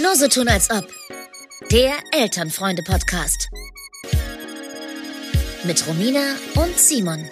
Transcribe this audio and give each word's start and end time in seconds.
Nur 0.00 0.16
so 0.16 0.28
tun 0.28 0.48
als 0.48 0.70
ob. 0.70 0.88
Der 1.70 1.92
Elternfreunde-Podcast. 2.12 3.48
Mit 5.64 5.86
Romina 5.86 6.36
und 6.54 6.78
Simon. 6.78 7.24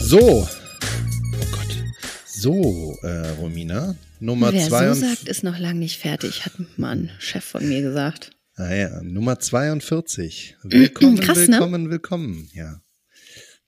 So. 0.00 0.18
Oh 0.20 1.46
Gott. 1.52 1.84
So, 2.26 2.96
äh, 3.02 3.28
Romina. 3.38 3.96
Nummer 4.20 4.52
Wer 4.52 4.68
zwei 4.68 4.88
so 4.88 5.00
sagt, 5.00 5.28
ist 5.28 5.44
noch 5.44 5.58
lang 5.58 5.78
nicht 5.78 6.00
fertig, 6.00 6.44
hat 6.44 6.52
mal 6.76 6.96
ein 6.96 7.10
Chef 7.18 7.44
von 7.44 7.68
mir 7.68 7.82
gesagt. 7.82 8.30
Ah 8.56 8.72
ja, 8.72 9.02
Nummer 9.02 9.38
42. 9.38 10.56
Willkommen, 10.62 11.20
Krass, 11.20 11.38
ne? 11.38 11.48
willkommen, 11.48 11.90
willkommen. 11.90 12.50
Ja. 12.52 12.80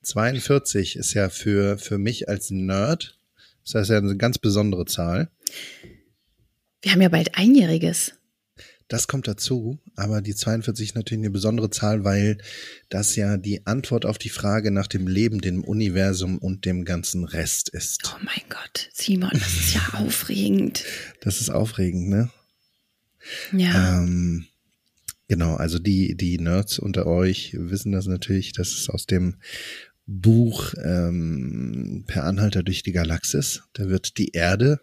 42 0.02 0.96
ist 0.96 1.14
ja 1.14 1.29
für, 1.29 1.79
für 1.79 1.98
mich 1.98 2.29
als 2.29 2.50
Nerd, 2.50 3.16
das 3.67 3.75
heißt 3.75 3.91
ja 3.91 3.98
eine 3.98 4.17
ganz 4.17 4.39
besondere 4.39 4.87
Zahl. 4.87 5.29
Wir 6.83 6.93
haben 6.93 7.02
ja 7.02 7.09
bald 7.09 7.37
Einjähriges. 7.37 8.12
Das 8.88 9.09
kommt 9.09 9.27
dazu, 9.27 9.80
aber 9.97 10.23
die 10.23 10.37
42 10.37 10.91
ist 10.91 10.95
natürlich 10.95 11.24
eine 11.24 11.30
besondere 11.30 11.71
Zahl, 11.71 12.05
weil 12.05 12.38
das 12.88 13.16
ja 13.16 13.37
die 13.37 13.66
Antwort 13.66 14.07
auf 14.07 14.16
die 14.16 14.29
Frage 14.29 14.71
nach 14.71 14.87
dem 14.87 15.09
Leben, 15.09 15.41
dem 15.41 15.65
Universum 15.65 16.38
und 16.38 16.65
dem 16.65 16.84
ganzen 16.84 17.24
Rest 17.24 17.69
ist. 17.69 18.15
Oh 18.15 18.24
mein 18.24 18.48
Gott, 18.48 18.88
Simon, 18.93 19.30
das 19.33 19.55
ist 19.55 19.74
ja 19.74 19.80
aufregend. 19.95 20.85
Das 21.21 21.41
ist 21.41 21.51
aufregend, 21.51 22.09
ne? 22.09 22.30
Ja. 23.51 23.98
Ähm, 23.98 24.46
genau, 25.27 25.57
also 25.57 25.80
die, 25.80 26.16
die 26.16 26.38
Nerds 26.38 26.79
unter 26.79 27.07
euch 27.07 27.57
wissen 27.59 27.91
das 27.91 28.07
natürlich, 28.07 28.52
das 28.52 28.69
ist 28.69 28.88
aus 28.88 29.07
dem 29.07 29.38
Buch 30.06 30.74
ähm, 30.84 32.05
Per 32.06 32.24
Anhalter 32.24 32.62
durch 32.62 32.83
die 32.83 32.92
Galaxis. 32.92 33.65
Da 33.73 33.88
wird 33.88 34.19
die 34.19 34.30
Erde, 34.30 34.80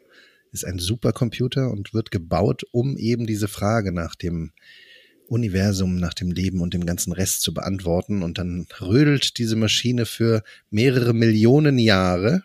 ist 0.51 0.65
ein 0.65 0.79
Supercomputer 0.79 1.71
und 1.71 1.93
wird 1.93 2.11
gebaut, 2.11 2.63
um 2.71 2.97
eben 2.97 3.25
diese 3.25 3.47
Frage 3.47 3.91
nach 3.91 4.15
dem 4.15 4.51
Universum, 5.27 5.95
nach 5.95 6.13
dem 6.13 6.31
Leben 6.31 6.61
und 6.61 6.73
dem 6.73 6.85
ganzen 6.85 7.13
Rest 7.13 7.41
zu 7.41 7.53
beantworten. 7.53 8.21
Und 8.21 8.37
dann 8.37 8.67
rödelt 8.81 9.37
diese 9.37 9.55
Maschine 9.55 10.05
für 10.05 10.43
mehrere 10.69 11.13
Millionen 11.13 11.79
Jahre. 11.79 12.43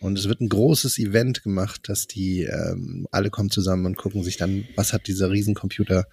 Und 0.00 0.18
es 0.18 0.28
wird 0.28 0.40
ein 0.40 0.48
großes 0.48 0.98
Event 0.98 1.42
gemacht, 1.42 1.88
dass 1.88 2.06
die 2.06 2.44
ähm, 2.44 3.06
alle 3.10 3.28
kommen 3.28 3.50
zusammen 3.50 3.84
und 3.84 3.96
gucken 3.98 4.22
sich 4.22 4.38
dann, 4.38 4.64
was 4.76 4.92
hat 4.92 5.08
dieser 5.08 5.30
Riesencomputer 5.30 6.06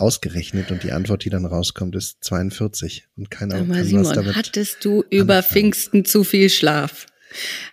ausgerechnet 0.00 0.70
und 0.70 0.82
die 0.82 0.92
Antwort, 0.92 1.24
die 1.24 1.30
dann 1.30 1.44
rauskommt, 1.46 1.94
ist 1.96 2.22
42 2.24 3.06
und 3.16 3.30
keiner 3.30 3.58
Sag 3.58 3.66
mal, 3.68 3.74
kann 3.74 3.82
was 3.82 3.88
Simon, 3.88 4.12
damit. 4.14 4.36
hattest 4.36 4.84
du 4.84 5.04
über 5.10 5.36
anfangen. 5.36 5.52
Pfingsten 5.52 6.04
zu 6.04 6.24
viel 6.24 6.48
Schlaf? 6.50 7.06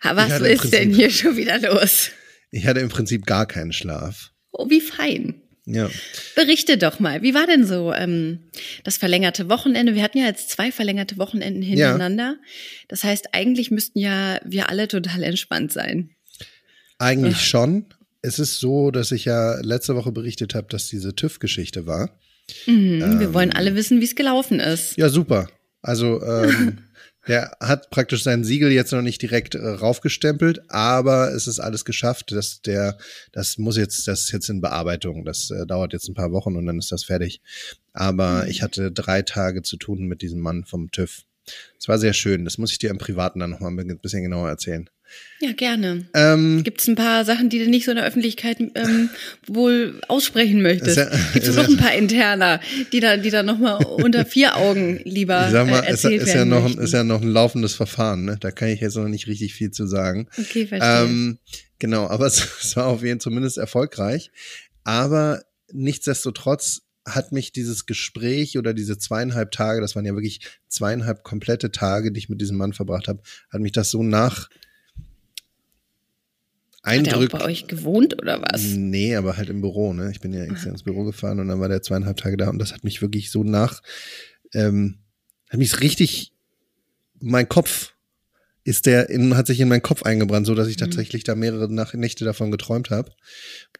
Was 0.03 0.39
ist 0.41 0.71
denn 0.73 0.89
Prinzip- 0.91 0.95
hier 0.95 1.09
schon 1.09 1.37
wieder 1.37 1.59
los? 1.59 2.11
Ich 2.51 2.65
hatte 2.67 2.79
im 2.79 2.89
Prinzip 2.89 3.25
gar 3.25 3.45
keinen 3.45 3.73
Schlaf. 3.73 4.31
Oh, 4.51 4.69
wie 4.69 4.81
fein. 4.81 5.41
Ja, 5.69 5.89
Berichte 6.35 6.77
doch 6.77 7.01
mal, 7.01 7.23
wie 7.23 7.33
war 7.33 7.45
denn 7.45 7.65
so 7.65 7.91
ähm, 7.93 8.39
das 8.85 8.95
verlängerte 8.95 9.49
Wochenende? 9.49 9.95
Wir 9.95 10.01
hatten 10.03 10.17
ja 10.17 10.25
jetzt 10.25 10.49
zwei 10.49 10.71
verlängerte 10.71 11.17
Wochenenden 11.17 11.61
hintereinander. 11.61 12.37
Das 12.87 13.03
heißt, 13.03 13.33
eigentlich 13.33 13.69
müssten 13.69 13.99
ja 13.99 14.39
wir 14.45 14.69
alle 14.69 14.87
total 14.87 15.23
entspannt 15.23 15.73
sein. 15.73 16.11
eigentlich 16.99 17.41
schon. 17.41 17.85
Es 18.21 18.39
ist 18.39 18.59
so, 18.59 18.91
dass 18.91 19.11
ich 19.11 19.25
ja 19.25 19.59
letzte 19.61 19.95
Woche 19.95 20.11
berichtet 20.11 20.55
habe, 20.55 20.67
dass 20.69 20.87
diese 20.87 21.15
TÜV-Geschichte 21.15 21.85
war. 21.85 22.17
Mhm, 22.65 23.19
wir 23.19 23.33
wollen 23.33 23.51
alle 23.51 23.75
wissen, 23.75 23.99
wie 23.99 24.05
es 24.05 24.15
gelaufen 24.15 24.59
ist. 24.59 24.97
Ja, 24.97 25.09
super. 25.09 25.49
Also 25.81 26.21
ähm, 26.23 26.79
der 27.27 27.55
hat 27.59 27.89
praktisch 27.89 28.23
sein 28.23 28.43
Siegel 28.43 28.71
jetzt 28.71 28.91
noch 28.91 29.01
nicht 29.01 29.21
direkt 29.21 29.55
äh, 29.55 29.67
raufgestempelt, 29.67 30.61
aber 30.69 31.33
es 31.33 31.47
ist 31.47 31.59
alles 31.59 31.85
geschafft. 31.85 32.31
Das, 32.31 32.61
der, 32.61 32.97
das 33.31 33.57
muss 33.57 33.77
jetzt, 33.77 34.07
das 34.07 34.21
ist 34.21 34.31
jetzt 34.31 34.49
in 34.49 34.61
Bearbeitung. 34.61 35.25
Das 35.25 35.51
äh, 35.51 35.65
dauert 35.65 35.93
jetzt 35.93 36.07
ein 36.07 36.15
paar 36.15 36.31
Wochen 36.31 36.55
und 36.55 36.65
dann 36.65 36.79
ist 36.79 36.91
das 36.91 37.03
fertig. 37.03 37.41
Aber 37.93 38.47
ich 38.47 38.61
hatte 38.61 38.91
drei 38.91 39.21
Tage 39.21 39.61
zu 39.61 39.77
tun 39.77 40.05
mit 40.05 40.21
diesem 40.21 40.39
Mann 40.39 40.63
vom 40.65 40.91
TÜV. 40.91 41.23
Es 41.79 41.87
war 41.87 41.97
sehr 41.97 42.13
schön. 42.13 42.45
Das 42.45 42.57
muss 42.57 42.71
ich 42.71 42.79
dir 42.79 42.89
im 42.89 42.97
Privaten 42.97 43.39
dann 43.39 43.51
noch 43.51 43.59
mal 43.59 43.69
ein 43.69 43.99
bisschen 43.99 44.23
genauer 44.23 44.49
erzählen. 44.49 44.89
Ja, 45.39 45.51
gerne. 45.51 46.05
Ähm, 46.15 46.63
Gibt 46.63 46.81
es 46.81 46.87
ein 46.87 46.95
paar 46.95 47.23
Sachen, 47.25 47.49
die 47.49 47.59
du 47.59 47.69
nicht 47.69 47.85
so 47.85 47.91
in 47.91 47.97
der 47.97 48.05
Öffentlichkeit 48.05 48.57
ähm, 48.59 49.09
wohl 49.45 50.01
aussprechen 50.07 50.61
möchtest? 50.61 50.97
Ist 50.97 50.97
ja- 50.97 51.09
Gibt 51.33 51.43
es 51.43 51.49
ist 51.49 51.55
noch 51.55 51.63
ja- 51.63 51.69
ein 51.69 51.77
paar 51.77 51.93
Interner, 51.93 52.59
die 52.91 52.99
da, 52.99 53.17
die 53.17 53.29
da 53.29 53.43
nochmal 53.43 53.83
unter 53.85 54.25
vier 54.25 54.55
Augen 54.57 54.99
lieber 55.03 55.49
sag 55.51 55.67
mal, 55.67 55.79
äh, 55.83 55.93
ist, 55.93 56.03
erzählt 56.03 56.21
ist, 56.23 56.29
ja 56.29 56.35
werden 56.35 56.49
noch, 56.49 56.65
ein- 56.65 56.77
ist 56.79 56.93
ja 56.93 57.03
noch 57.03 57.21
ein 57.21 57.27
laufendes 57.27 57.75
Verfahren. 57.75 58.25
Ne? 58.25 58.37
Da 58.39 58.49
kann 58.51 58.69
ich 58.69 58.81
jetzt 58.81 58.95
noch 58.95 59.07
nicht 59.07 59.27
richtig 59.27 59.53
viel 59.53 59.69
zu 59.71 59.85
sagen. 59.85 60.27
Okay, 60.37 60.65
verstehe. 60.65 61.03
Ähm, 61.03 61.37
genau, 61.77 62.07
aber 62.07 62.25
es, 62.27 62.45
es 62.63 62.75
war 62.75 62.87
auf 62.87 63.03
jeden 63.03 63.19
Fall 63.19 63.23
zumindest 63.23 63.57
erfolgreich. 63.57 64.31
Aber 64.83 65.43
nichtsdestotrotz 65.71 66.81
hat 67.05 67.31
mich 67.31 67.51
dieses 67.53 67.85
Gespräch 67.85 68.57
oder 68.57 68.73
diese 68.73 68.97
zweieinhalb 68.97 69.51
Tage, 69.51 69.79
das 69.81 69.95
waren 69.95 70.05
ja 70.05 70.13
wirklich 70.13 70.41
zweieinhalb 70.67 71.23
komplette 71.23 71.71
Tage, 71.71 72.11
die 72.11 72.19
ich 72.19 72.27
mit 72.29 72.41
diesem 72.41 72.57
Mann 72.57 72.73
verbracht 72.73 73.07
habe, 73.07 73.21
hat 73.49 73.61
mich 73.61 73.71
das 73.71 73.89
so 73.91 74.03
nach 74.03 74.49
Hat 76.87 77.07
er 77.07 77.17
auch 77.17 77.27
bei 77.27 77.45
euch 77.45 77.67
gewohnt 77.67 78.21
oder 78.21 78.41
was? 78.41 78.63
Nee, 78.63 79.15
aber 79.15 79.37
halt 79.37 79.49
im 79.49 79.61
Büro, 79.61 79.93
ne? 79.93 80.09
Ich 80.11 80.21
bin 80.21 80.33
ja 80.33 80.43
extra 80.43 80.69
ins 80.69 80.83
Büro 80.83 81.03
gefahren 81.03 81.39
und 81.39 81.47
dann 81.47 81.59
war 81.59 81.69
der 81.69 81.81
zweieinhalb 81.81 82.17
Tage 82.17 82.37
da 82.37 82.49
und 82.49 82.59
das 82.59 82.73
hat 82.73 82.83
mich 82.83 83.01
wirklich 83.01 83.29
so 83.31 83.43
nach, 83.43 83.81
ähm, 84.53 84.99
hat 85.49 85.59
mich 85.59 85.79
richtig, 85.81 86.31
mein 87.19 87.49
Kopf 87.49 87.93
ist 88.63 88.85
der 88.85 89.09
in, 89.09 89.37
hat 89.37 89.47
sich 89.47 89.61
in 89.61 89.69
meinen 89.69 89.81
Kopf 89.81 90.03
eingebrannt, 90.03 90.45
so 90.45 90.53
dass 90.53 90.67
ich 90.67 90.75
tatsächlich 90.75 91.23
da 91.23 91.35
mehrere 91.35 91.71
Nach 91.71 91.93
Nächte 91.93 92.25
davon 92.25 92.51
geträumt 92.51 92.89
habe. 92.89 93.13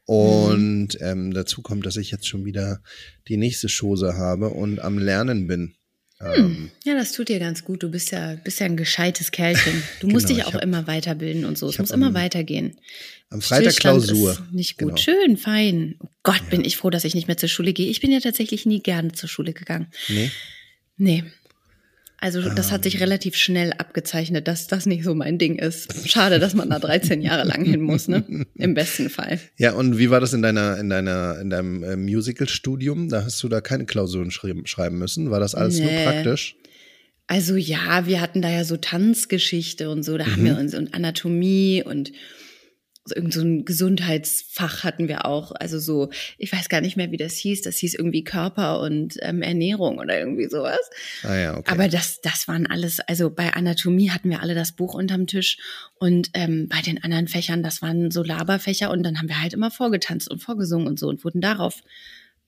Und 0.06 0.98
ähm, 1.02 1.34
dazu 1.34 1.62
kommt, 1.62 1.86
dass 1.86 1.98
ich 1.98 2.12
jetzt 2.12 2.26
schon 2.26 2.46
wieder 2.46 2.82
die 3.28 3.36
nächste 3.36 3.68
Chose 3.68 4.16
habe 4.16 4.48
und 4.48 4.80
am 4.80 4.98
Lernen 4.98 5.46
bin. 5.48 5.76
Ähm, 6.20 6.72
Ja, 6.84 6.96
das 6.96 7.12
tut 7.12 7.30
dir 7.30 7.40
ganz 7.40 7.64
gut. 7.64 7.84
Du 7.84 7.92
bist 7.92 8.12
ja, 8.12 8.36
bist 8.44 8.60
ja 8.60 8.66
ein 8.66 8.78
gescheites 8.78 9.32
Kerlchen. 9.32 9.84
Du 10.00 10.08
musst 10.08 10.28
Genau, 10.28 10.38
dich 10.40 10.48
ich 10.48 10.50
auch 10.50 10.54
hab- 10.56 10.64
immer 10.64 10.88
weiterbilden 10.88 11.46
und 11.46 11.58
so. 11.58 11.70
Es 11.70 11.78
muss 11.78 11.92
immer 11.92 12.08
am- 12.08 12.14
weitergehen. 12.16 12.76
am 13.30 13.42
Freitag 13.42 13.76
Klausur. 13.76 14.38
Nicht 14.52 14.78
gut. 14.78 14.88
Genau. 14.96 14.98
Schön, 14.98 15.38
fein. 15.38 15.96
Oh 16.00 16.08
Gott, 16.24 16.50
bin 16.50 16.66
ich 16.66 16.78
froh, 16.78 16.90
dass 16.90 17.04
ich 17.04 17.14
nicht 17.16 17.28
mehr 17.28 17.38
zur 17.38 17.50
Schule 17.50 17.74
gehe. 17.74 17.90
Ich 17.90 18.02
bin 18.02 18.12
ja 18.12 18.20
tatsächlich 18.20 18.66
nie 18.66 18.82
gerne 18.82 19.12
zur 19.12 19.30
Schule 19.30 19.54
gegangen. 19.54 19.88
Nee. 20.10 20.32
Nee. 20.98 21.24
Also 22.20 22.42
das 22.50 22.72
hat 22.72 22.80
Ähm. 22.80 22.84
sich 22.92 23.00
relativ 23.00 23.36
schnell 23.36 23.74
abgezeichnet, 23.74 24.48
dass 24.48 24.66
das 24.68 24.88
nicht 24.88 25.04
so 25.04 25.14
mein 25.14 25.38
Ding 25.38 25.58
ist. 25.60 26.10
Schade, 26.10 26.40
dass 26.40 26.56
man 26.56 26.70
da 26.70 26.80
13 26.80 27.22
Jahre 27.22 27.48
lang 27.48 27.64
hin 27.64 27.82
muss, 27.82 28.08
ne? 28.08 28.46
Im 28.56 28.74
besten 28.74 29.10
Fall. 29.12 29.40
Ja, 29.58 29.74
und 29.74 30.00
wie 30.00 30.10
war 30.10 30.20
das 30.20 30.34
in 30.34 30.42
deiner, 30.42 30.78
in 30.80 30.90
deiner, 30.90 31.40
in 31.40 31.50
deinem 31.52 31.84
äh, 31.84 31.96
Musical-Studium? 31.96 33.10
Da 33.10 33.24
hast 33.24 33.42
du 33.44 33.48
da 33.50 33.62
keine 33.62 33.86
Klausuren 33.86 34.32
schreiben, 34.32 34.66
schreiben 34.66 34.98
müssen. 34.98 35.30
War 35.30 35.40
das 35.40 35.54
alles 35.54 35.80
nur 35.80 35.92
Nee. 35.92 36.04
praktisch? 36.06 36.56
Also 37.28 37.56
ja, 37.56 38.08
wir 38.08 38.22
hatten 38.22 38.42
da 38.42 38.50
ja 38.50 38.64
so 38.64 38.78
Tanzgeschichte 38.78 39.90
und 39.90 40.02
so, 40.04 40.18
da 40.18 40.26
haben 40.26 40.42
Mhm. 40.42 40.46
wir 40.46 40.58
uns 40.58 40.74
und 40.74 40.94
Anatomie 40.94 41.84
und 41.86 42.12
irgend 43.12 43.34
so 43.34 43.42
ein 43.42 43.66
Gesundheitsfach 43.66 44.84
hatten 44.84 45.08
wir 45.08 45.26
auch. 45.26 45.52
Also 45.52 45.80
so, 45.80 46.10
ich 46.38 46.52
weiß 46.52 46.70
gar 46.70 46.82
nicht 46.82 46.98
mehr, 46.98 47.12
wie 47.12 47.18
das 47.18 47.34
hieß. 47.34 47.62
Das 47.62 47.78
hieß 47.78 47.96
irgendwie 47.96 48.24
Körper 48.24 48.82
und 48.82 49.18
ähm, 49.22 49.42
Ernährung 49.42 50.00
oder 50.00 50.20
irgendwie 50.20 50.48
sowas. 50.50 50.90
Ah 51.24 51.36
ja, 51.36 51.58
okay. 51.58 51.72
Aber 51.72 51.88
das, 51.88 52.22
das 52.22 52.48
waren 52.48 52.68
alles, 52.68 53.00
also 53.02 53.30
bei 53.30 53.54
Anatomie 53.54 54.12
hatten 54.12 54.30
wir 54.30 54.42
alle 54.42 54.56
das 54.56 54.74
Buch 54.74 54.94
unterm 54.94 55.28
Tisch 55.28 55.58
und 55.96 56.32
ähm, 56.34 56.68
bei 56.70 56.82
den 56.82 57.04
anderen 57.04 57.28
Fächern, 57.28 57.64
das 57.64 57.82
waren 57.82 58.12
so 58.12 58.24
Laberfächer 58.24 58.92
und 58.92 59.04
dann 59.04 59.18
haben 59.18 59.30
wir 59.30 59.42
halt 59.42 59.54
immer 59.54 59.72
vorgetanzt 59.72 60.30
und 60.30 60.40
vorgesungen 60.40 60.88
und 60.88 61.00
so 61.00 61.08
und 61.08 61.24
wurden 61.24 61.42
darauf 61.42 61.84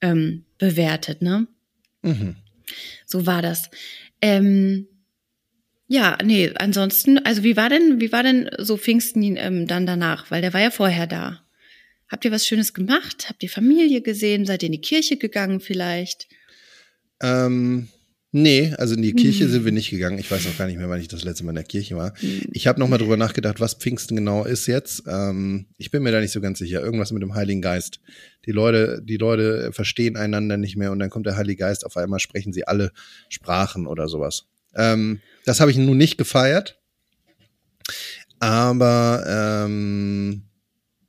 ähm, 0.02 0.46
bewertet, 0.58 1.22
ne? 1.22 1.48
mhm. 2.02 2.36
So 3.06 3.26
war 3.26 3.42
das. 3.42 3.70
Ähm, 4.22 4.88
ja, 5.92 6.20
nee, 6.24 6.52
ansonsten, 6.54 7.18
also 7.18 7.44
wie 7.44 7.58
war 7.58 7.68
denn, 7.68 8.00
wie 8.00 8.12
war 8.12 8.22
denn 8.22 8.48
so 8.60 8.78
Pfingsten 8.78 9.36
ähm, 9.38 9.66
dann 9.66 9.88
danach? 9.88 10.30
Weil 10.30 10.44
der 10.44 10.54
war 10.54 10.62
ja 10.62 10.70
vorher 10.70 11.08
da. 11.08 11.42
Habt 12.08 12.26
ihr 12.26 12.32
was 12.32 12.46
Schönes 12.46 12.76
gemacht? 12.76 13.26
Habt 13.28 13.42
ihr 13.42 13.50
Familie 13.50 14.02
gesehen? 14.02 14.46
Seid 14.46 14.62
ihr 14.62 14.68
in 14.68 14.74
die 14.74 14.82
Kirche 14.82 15.18
gegangen 15.18 15.60
vielleicht? 15.60 16.28
Ähm, 17.24 17.88
nee, 18.32 18.72
also 18.78 18.94
in 18.94 19.02
die 19.02 19.14
Kirche 19.14 19.46
Hm. 19.46 19.52
sind 19.52 19.66
wir 19.66 19.72
nicht 19.72 19.90
gegangen. 19.90 20.20
Ich 20.20 20.30
weiß 20.30 20.46
auch 20.46 20.58
gar 20.60 20.68
nicht 20.68 20.78
mehr, 20.78 20.90
wann 20.90 21.02
ich 21.02 21.08
das 21.08 21.24
letzte 21.24 21.44
Mal 21.44 21.52
in 21.52 21.56
der 21.56 21.64
Kirche 21.64 21.98
war. 21.98 22.14
Hm. 22.20 22.42
Ich 22.54 22.68
habe 22.68 22.80
nochmal 22.80 23.00
drüber 23.00 23.18
nachgedacht, 23.18 23.60
was 23.60 23.74
Pfingsten 23.74 24.16
genau 24.16 24.46
ist 24.46 24.68
jetzt. 24.68 25.06
Ähm, 25.08 25.70
ich 25.80 25.90
bin 25.90 26.04
mir 26.04 26.12
da 26.12 26.22
nicht 26.22 26.34
so 26.34 26.40
ganz 26.40 26.60
sicher. 26.60 26.82
Irgendwas 26.82 27.12
mit 27.12 27.24
dem 27.24 27.34
Heiligen 27.34 27.64
Geist. 27.64 28.00
Die 28.46 28.52
Leute, 28.52 29.02
die 29.04 29.18
Leute 29.18 29.72
verstehen 29.74 30.18
einander 30.18 30.58
nicht 30.58 30.78
mehr 30.78 30.92
und 30.92 31.00
dann 31.00 31.10
kommt 31.10 31.26
der 31.26 31.36
Heilige 31.36 31.62
Geist, 31.62 31.84
auf 31.84 31.98
einmal 31.98 32.20
sprechen 32.20 32.54
sie 32.54 32.68
alle 32.68 32.92
Sprachen 33.28 33.88
oder 33.88 34.08
sowas. 34.08 34.46
Ähm, 34.76 35.20
das 35.46 35.60
habe 35.60 35.72
ich 35.72 35.78
nun 35.78 35.98
nicht 35.98 36.18
gefeiert. 36.18 36.80
Aber 38.40 39.66
ähm, 39.66 40.44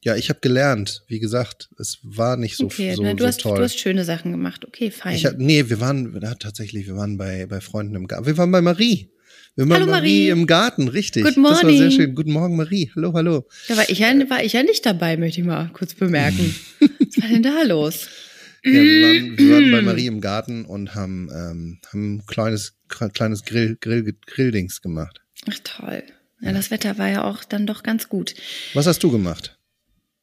ja, 0.02 0.16
ich 0.16 0.30
habe 0.30 0.40
gelernt. 0.40 1.02
Wie 1.08 1.20
gesagt, 1.20 1.68
es 1.78 1.98
war 2.02 2.36
nicht 2.36 2.56
so, 2.56 2.66
okay, 2.66 2.94
so, 2.94 3.02
na, 3.02 3.14
du, 3.14 3.22
so 3.22 3.28
hast, 3.28 3.40
toll. 3.40 3.58
du 3.58 3.62
hast 3.64 3.78
schöne 3.78 4.04
Sachen 4.04 4.32
gemacht. 4.32 4.64
Okay, 4.66 4.90
fein. 4.90 5.14
Ich 5.14 5.26
hab, 5.26 5.36
nee, 5.38 5.68
wir 5.68 5.80
waren 5.80 6.18
ja, 6.20 6.34
tatsächlich, 6.34 6.86
wir 6.86 6.96
waren 6.96 7.18
bei, 7.18 7.46
bei 7.46 7.60
Freunden 7.60 7.94
im 7.94 8.06
Garten. 8.06 8.26
Wir 8.26 8.36
waren 8.38 8.50
bei 8.50 8.62
Marie. 8.62 9.10
Wir 9.56 9.66
machen 9.66 9.82
Hallo, 9.82 9.92
Marie. 9.92 10.28
Marie. 10.28 10.40
im 10.40 10.46
Garten, 10.46 10.88
richtig. 10.88 11.24
Good 11.24 11.36
Das 11.36 11.42
war 11.42 11.56
sehr 11.56 11.64
morning. 11.70 11.90
schön. 11.90 12.14
Guten 12.14 12.32
Morgen, 12.32 12.56
Marie. 12.56 12.90
Hallo, 12.94 13.12
hallo. 13.12 13.46
Da 13.68 13.76
war 13.76 13.88
ich, 13.90 13.98
ja, 13.98 14.08
war 14.30 14.42
ich 14.42 14.54
ja 14.54 14.62
nicht 14.62 14.86
dabei, 14.86 15.16
möchte 15.16 15.40
ich 15.40 15.46
mal 15.46 15.70
kurz 15.72 15.94
bemerken. 15.94 16.54
Was 16.80 17.22
war 17.22 17.28
denn 17.28 17.42
da 17.42 17.62
los? 17.62 18.08
Ja, 18.64 18.72
wir, 18.72 18.80
waren, 18.80 19.38
wir 19.38 19.54
waren 19.54 19.70
bei 19.70 19.82
Marie 19.82 20.06
im 20.06 20.20
Garten 20.20 20.64
und 20.64 20.94
haben, 20.94 21.28
ähm, 21.34 21.78
haben 21.92 22.14
ein 22.16 22.26
kleines, 22.26 22.74
kleines 22.90 23.44
Grill, 23.44 23.76
Grill, 23.80 24.14
Grilldings 24.26 24.82
gemacht. 24.82 25.20
Ach 25.48 25.58
toll. 25.64 26.02
Ja, 26.40 26.52
das 26.52 26.70
Wetter 26.70 26.98
war 26.98 27.08
ja 27.08 27.24
auch 27.24 27.44
dann 27.44 27.66
doch 27.66 27.82
ganz 27.82 28.08
gut. 28.08 28.34
Was 28.74 28.86
hast 28.86 29.02
du 29.02 29.10
gemacht? 29.10 29.58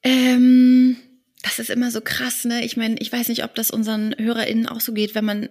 Ähm, 0.04 0.98
das 1.44 1.60
ist 1.60 1.70
immer 1.70 1.92
so 1.92 2.02
krass, 2.02 2.44
ne? 2.46 2.66
Ich 2.66 2.76
meine, 2.76 2.96
ich 3.00 3.12
weiß 3.12 3.30
nicht, 3.30 3.44
ob 3.44 3.54
das 3.56 3.70
unseren 3.70 4.16
HörerInnen 4.18 4.68
auch 4.68 4.82
so 4.82 4.94
geht, 4.94 5.14
wenn 5.14 5.26
man, 5.26 5.50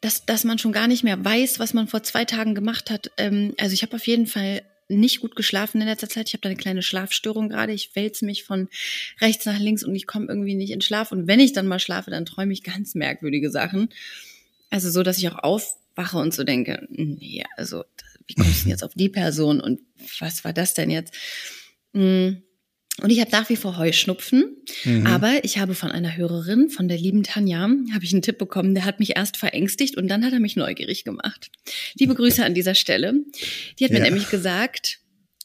dass, 0.00 0.24
dass 0.24 0.44
man 0.44 0.58
schon 0.58 0.72
gar 0.72 0.88
nicht 0.88 1.04
mehr 1.04 1.22
weiß, 1.22 1.58
was 1.58 1.74
man 1.74 1.88
vor 1.88 2.02
zwei 2.02 2.24
Tagen 2.24 2.54
gemacht 2.54 2.90
hat. 2.90 3.10
Ähm, 3.18 3.54
also 3.58 3.74
ich 3.74 3.82
habe 3.82 3.96
auf 3.96 4.06
jeden 4.06 4.26
Fall 4.26 4.62
nicht 4.88 5.20
gut 5.20 5.36
geschlafen 5.36 5.80
in 5.80 5.88
letzter 5.88 6.08
Zeit. 6.08 6.28
Ich 6.28 6.34
habe 6.34 6.42
da 6.42 6.48
eine 6.48 6.56
kleine 6.56 6.82
Schlafstörung 6.82 7.48
gerade. 7.48 7.72
Ich 7.72 7.94
wälze 7.94 8.24
mich 8.24 8.44
von 8.44 8.68
rechts 9.20 9.44
nach 9.44 9.58
links 9.58 9.82
und 9.82 9.94
ich 9.94 10.06
komme 10.06 10.26
irgendwie 10.28 10.54
nicht 10.54 10.70
in 10.70 10.80
Schlaf. 10.80 11.12
Und 11.12 11.26
wenn 11.26 11.40
ich 11.40 11.52
dann 11.52 11.66
mal 11.66 11.80
schlafe, 11.80 12.10
dann 12.10 12.24
träume 12.24 12.52
ich 12.52 12.62
ganz 12.62 12.94
merkwürdige 12.94 13.50
Sachen. 13.50 13.88
Also 14.70 14.90
so, 14.90 15.02
dass 15.02 15.18
ich 15.18 15.28
auch 15.28 15.60
aufwache 15.96 16.18
und 16.18 16.34
so 16.34 16.44
denke, 16.44 16.86
nee, 16.90 17.44
also 17.56 17.84
wie 18.26 18.34
kommst 18.34 18.60
du 18.60 18.62
denn 18.64 18.70
jetzt 18.70 18.84
auf 18.84 18.94
die 18.94 19.08
Person 19.08 19.60
und 19.60 19.80
was 20.20 20.44
war 20.44 20.52
das 20.52 20.74
denn 20.74 20.90
jetzt? 20.90 21.14
Mm. 21.92 22.30
Und 23.02 23.10
ich 23.10 23.20
habe 23.20 23.30
nach 23.30 23.50
wie 23.50 23.56
vor 23.56 23.76
Heuschnupfen, 23.76 24.56
Mhm. 24.84 25.06
aber 25.06 25.44
ich 25.44 25.58
habe 25.58 25.74
von 25.74 25.90
einer 25.90 26.16
Hörerin, 26.16 26.70
von 26.70 26.88
der 26.88 26.96
lieben 26.96 27.24
Tanja, 27.24 27.60
habe 27.92 28.04
ich 28.04 28.12
einen 28.14 28.22
Tipp 28.22 28.38
bekommen, 28.38 28.74
der 28.74 28.86
hat 28.86 29.00
mich 29.00 29.16
erst 29.16 29.36
verängstigt 29.36 29.98
und 29.98 30.08
dann 30.08 30.24
hat 30.24 30.32
er 30.32 30.40
mich 30.40 30.56
neugierig 30.56 31.04
gemacht. 31.04 31.50
Liebe 31.98 32.14
Grüße 32.14 32.42
an 32.42 32.54
dieser 32.54 32.74
Stelle. 32.74 33.12
Die 33.78 33.84
hat 33.84 33.90
mir 33.92 33.98
Ja. 33.98 34.04
nämlich 34.04 34.30
gesagt, 34.30 35.00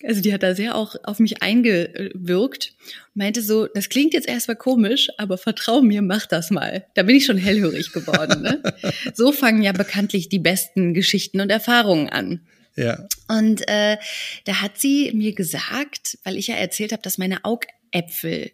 also 0.06 0.22
die 0.22 0.34
hat 0.34 0.44
da 0.44 0.56
sehr 0.56 0.76
auch 0.76 0.96
auf 1.04 1.20
mich 1.20 1.42
eingewirkt, 1.42 2.74
meinte 3.14 3.42
so, 3.42 3.68
das 3.68 3.90
klingt 3.90 4.14
jetzt 4.14 4.28
erstmal 4.28 4.58
komisch, 4.58 5.10
aber 5.18 5.38
vertrau 5.38 5.82
mir, 5.82 6.02
mach 6.02 6.26
das 6.26 6.52
mal. 6.52 6.86
Da 6.96 7.04
bin 7.04 7.16
ich 7.16 7.26
schon 7.26 7.38
hellhörig 7.38 7.92
geworden. 7.92 8.42
Ne? 8.42 8.62
so 9.14 9.32
fangen 9.32 9.62
ja 9.62 9.72
bekanntlich 9.72 10.30
die 10.30 10.40
besten 10.40 10.94
Geschichten 10.94 11.42
und 11.42 11.50
Erfahrungen 11.50 12.10
an. 12.10 12.42
Ja. 12.76 13.08
Und 13.28 13.68
äh, 13.68 13.98
da 14.46 14.62
hat 14.62 14.78
sie 14.78 15.12
mir 15.14 15.34
gesagt, 15.34 16.18
weil 16.24 16.38
ich 16.38 16.48
ja 16.48 16.56
erzählt 16.56 16.94
habe, 16.94 17.02
dass 17.02 17.18
meine 17.18 17.44
Augäpfel 17.44 18.52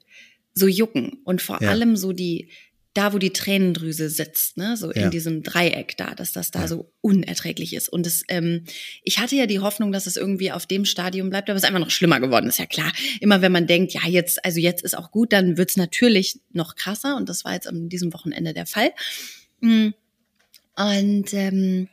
so 0.54 0.68
jucken 0.68 1.20
und 1.24 1.42
vor 1.42 1.62
Ja. 1.62 1.70
allem 1.70 1.96
so 1.96 2.14
die 2.14 2.50
da, 2.98 3.14
wo 3.14 3.20
die 3.20 3.32
Tränendrüse 3.32 4.10
sitzt, 4.10 4.58
ne, 4.58 4.76
so 4.76 4.92
Ja. 4.92 5.04
in 5.06 5.12
diesem 5.12 5.44
Dreieck 5.44 5.96
da, 5.98 6.16
dass 6.16 6.32
das 6.32 6.52
da 6.52 6.62
Ja. 6.62 6.68
so 6.68 6.92
unerträglich 7.02 7.74
ist. 7.74 7.90
Und 7.90 8.08
es, 8.08 8.24
ähm, 8.28 8.64
ich 9.04 9.20
hatte 9.20 9.36
ja 9.36 9.46
die 9.46 9.60
Hoffnung, 9.60 9.92
dass 9.92 10.08
es 10.08 10.18
irgendwie 10.18 10.52
auf 10.52 10.66
dem 10.66 10.84
Stadium 10.84 11.30
bleibt, 11.30 11.50
aber 11.50 11.58
es 11.58 11.64
ist 11.64 11.68
einfach 11.68 11.80
noch 11.80 11.92
schlimmer 11.92 12.20
geworden, 12.20 12.48
ist 12.50 12.60
ja 12.60 12.66
klar. 12.66 12.92
Immer 13.20 13.42
wenn 13.42 13.52
man 13.52 13.68
denkt, 13.68 13.94
ja, 13.94 14.02
jetzt, 14.08 14.44
also 14.44 14.60
jetzt 14.60 14.84
ist 14.84 14.98
auch 14.98 15.12
gut, 15.12 15.32
dann 15.32 15.58
wird's 15.58 15.78
natürlich 15.78 16.40
noch 16.52 16.76
krasser 16.76 17.16
und 17.18 17.30
das 17.30 17.46
war 17.46 17.54
jetzt 17.54 17.68
an 17.68 17.88
diesem 17.90 18.14
Wochenende 18.14 18.54
der 18.54 18.66
Fall. 18.66 18.92
Mm. 19.62 19.90
Und 20.76 21.34
ähm, 21.34 21.88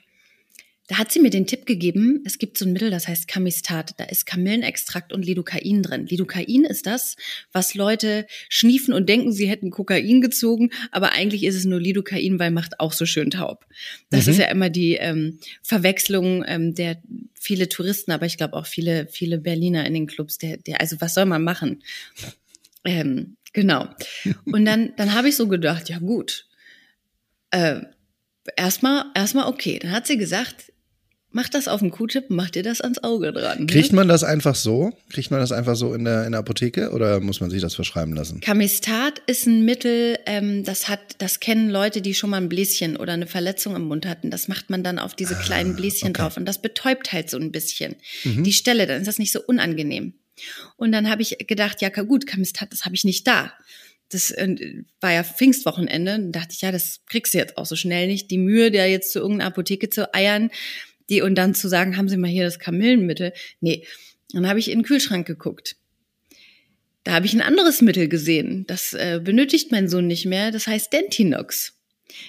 da 0.86 0.98
hat 0.98 1.10
sie 1.10 1.20
mir 1.20 1.30
den 1.30 1.46
Tipp 1.46 1.64
gegeben, 1.64 2.22
es 2.26 2.36
gibt 2.36 2.58
so 2.58 2.66
ein 2.66 2.72
Mittel, 2.72 2.90
das 2.90 3.08
heißt 3.08 3.26
Camistat. 3.26 3.94
Da 3.98 4.04
ist 4.04 4.26
Kamillenextrakt 4.26 5.14
und 5.14 5.24
Lidocain 5.24 5.82
drin. 5.82 6.06
Lidocain 6.06 6.64
ist 6.64 6.86
das, 6.86 7.16
was 7.52 7.74
Leute 7.74 8.26
schniefen 8.50 8.92
und 8.92 9.08
denken, 9.08 9.32
sie 9.32 9.48
hätten 9.48 9.70
Kokain 9.70 10.20
gezogen, 10.20 10.70
aber 10.90 11.12
eigentlich 11.12 11.44
ist 11.44 11.54
es 11.54 11.64
nur 11.64 11.80
Lidocain, 11.80 12.38
weil 12.38 12.50
macht 12.50 12.80
auch 12.80 12.92
so 12.92 13.06
schön 13.06 13.30
taub. 13.30 13.64
Das 14.10 14.26
Mhm. 14.26 14.32
ist 14.32 14.38
ja 14.38 14.46
immer 14.50 14.68
die 14.68 14.94
ähm, 14.96 15.38
Verwechslung 15.62 16.44
ähm, 16.46 16.74
der 16.74 17.00
viele 17.40 17.68
Touristen, 17.68 18.10
aber 18.12 18.26
ich 18.26 18.36
glaube 18.36 18.54
auch 18.54 18.66
viele, 18.66 19.06
viele 19.06 19.38
Berliner 19.38 19.86
in 19.86 19.94
den 19.94 20.06
Clubs, 20.06 20.38
der, 20.38 20.58
der, 20.58 20.80
also 20.80 21.00
was 21.00 21.14
soll 21.14 21.26
man 21.26 21.44
machen? 21.44 21.82
Ähm, 22.84 23.36
genau. 23.52 23.88
Und 24.44 24.64
dann, 24.66 24.92
dann 24.96 25.14
habe 25.14 25.28
ich 25.30 25.36
so 25.36 25.48
gedacht, 25.48 25.88
ja 25.88 25.98
gut, 25.98 26.46
äh, 27.50 27.80
erstmal, 28.56 29.06
erstmal 29.14 29.46
okay. 29.46 29.78
Dann 29.78 29.92
hat 29.92 30.06
sie 30.06 30.18
gesagt, 30.18 30.72
mach 31.34 31.48
das 31.48 31.68
auf 31.68 31.80
den 31.80 31.90
Q-Tip, 31.90 32.26
mach 32.30 32.48
dir 32.48 32.62
das 32.62 32.80
ans 32.80 33.02
Auge 33.02 33.32
dran. 33.32 33.60
Ne? 33.60 33.66
Kriegt 33.66 33.92
man 33.92 34.08
das 34.08 34.24
einfach 34.24 34.54
so? 34.54 34.96
Kriegt 35.10 35.30
man 35.30 35.40
das 35.40 35.52
einfach 35.52 35.76
so 35.76 35.92
in 35.92 36.04
der, 36.04 36.24
in 36.24 36.32
der 36.32 36.38
Apotheke 36.38 36.90
oder 36.90 37.20
muss 37.20 37.40
man 37.40 37.50
sich 37.50 37.60
das 37.60 37.74
verschreiben 37.74 38.14
lassen? 38.14 38.40
Camistat 38.40 39.20
ist 39.26 39.46
ein 39.46 39.64
Mittel, 39.64 40.18
ähm, 40.26 40.64
das 40.64 40.88
hat, 40.88 41.00
das 41.18 41.40
kennen 41.40 41.68
Leute, 41.68 42.00
die 42.00 42.14
schon 42.14 42.30
mal 42.30 42.38
ein 42.40 42.48
Bläschen 42.48 42.96
oder 42.96 43.12
eine 43.12 43.26
Verletzung 43.26 43.74
im 43.76 43.82
Mund 43.82 44.06
hatten. 44.06 44.30
Das 44.30 44.48
macht 44.48 44.70
man 44.70 44.82
dann 44.82 44.98
auf 44.98 45.14
diese 45.14 45.34
kleinen 45.34 45.76
Bläschen 45.76 46.08
Ah, 46.08 46.08
okay. 46.08 46.08
Mhm. 46.08 46.12
drauf 46.14 46.36
und 46.36 46.46
das 46.46 46.62
betäubt 46.62 47.12
halt 47.12 47.28
so 47.28 47.36
ein 47.36 47.52
bisschen 47.52 47.96
die 48.24 48.52
Stelle. 48.52 48.86
Dann 48.86 49.00
ist 49.00 49.08
das 49.08 49.18
nicht 49.18 49.32
so 49.32 49.40
unangenehm. 49.44 50.14
Und 50.76 50.92
dann 50.92 51.10
habe 51.10 51.22
ich 51.22 51.36
gedacht, 51.46 51.82
ja 51.82 51.88
gut, 51.90 52.26
Camistat, 52.26 52.72
das 52.72 52.84
habe 52.84 52.94
ich 52.94 53.04
nicht 53.04 53.26
da. 53.26 53.52
Das 54.10 54.30
äh, 54.30 54.82
war 55.00 55.12
ja 55.12 55.24
Pfingstwochenende. 55.24 56.30
Dachte 56.30 56.50
ich, 56.52 56.60
ja, 56.60 56.70
das 56.70 57.00
kriegst 57.08 57.34
du 57.34 57.38
jetzt 57.38 57.56
auch 57.56 57.66
so 57.66 57.74
schnell 57.74 58.06
nicht. 58.06 58.30
Die 58.30 58.38
Mühe, 58.38 58.70
der 58.70 58.88
jetzt 58.88 59.12
zu 59.12 59.18
irgendeiner 59.18 59.48
Apotheke 59.48 59.90
zu 59.90 60.14
eiern, 60.14 60.50
die 61.10 61.22
und 61.22 61.34
dann 61.34 61.54
zu 61.54 61.68
sagen, 61.68 61.96
haben 61.96 62.08
Sie 62.08 62.16
mal 62.16 62.30
hier 62.30 62.44
das 62.44 62.58
Kamillenmittel. 62.58 63.32
Nee. 63.60 63.86
Dann 64.32 64.48
habe 64.48 64.58
ich 64.58 64.70
in 64.70 64.80
den 64.80 64.84
Kühlschrank 64.84 65.26
geguckt. 65.26 65.76
Da 67.04 67.12
habe 67.12 67.26
ich 67.26 67.34
ein 67.34 67.42
anderes 67.42 67.82
Mittel 67.82 68.08
gesehen. 68.08 68.64
Das 68.66 68.94
äh, 68.94 69.20
benötigt 69.22 69.70
mein 69.70 69.88
Sohn 69.88 70.06
nicht 70.06 70.24
mehr. 70.24 70.50
Das 70.50 70.66
heißt 70.66 70.92
Dentinox. 70.92 71.74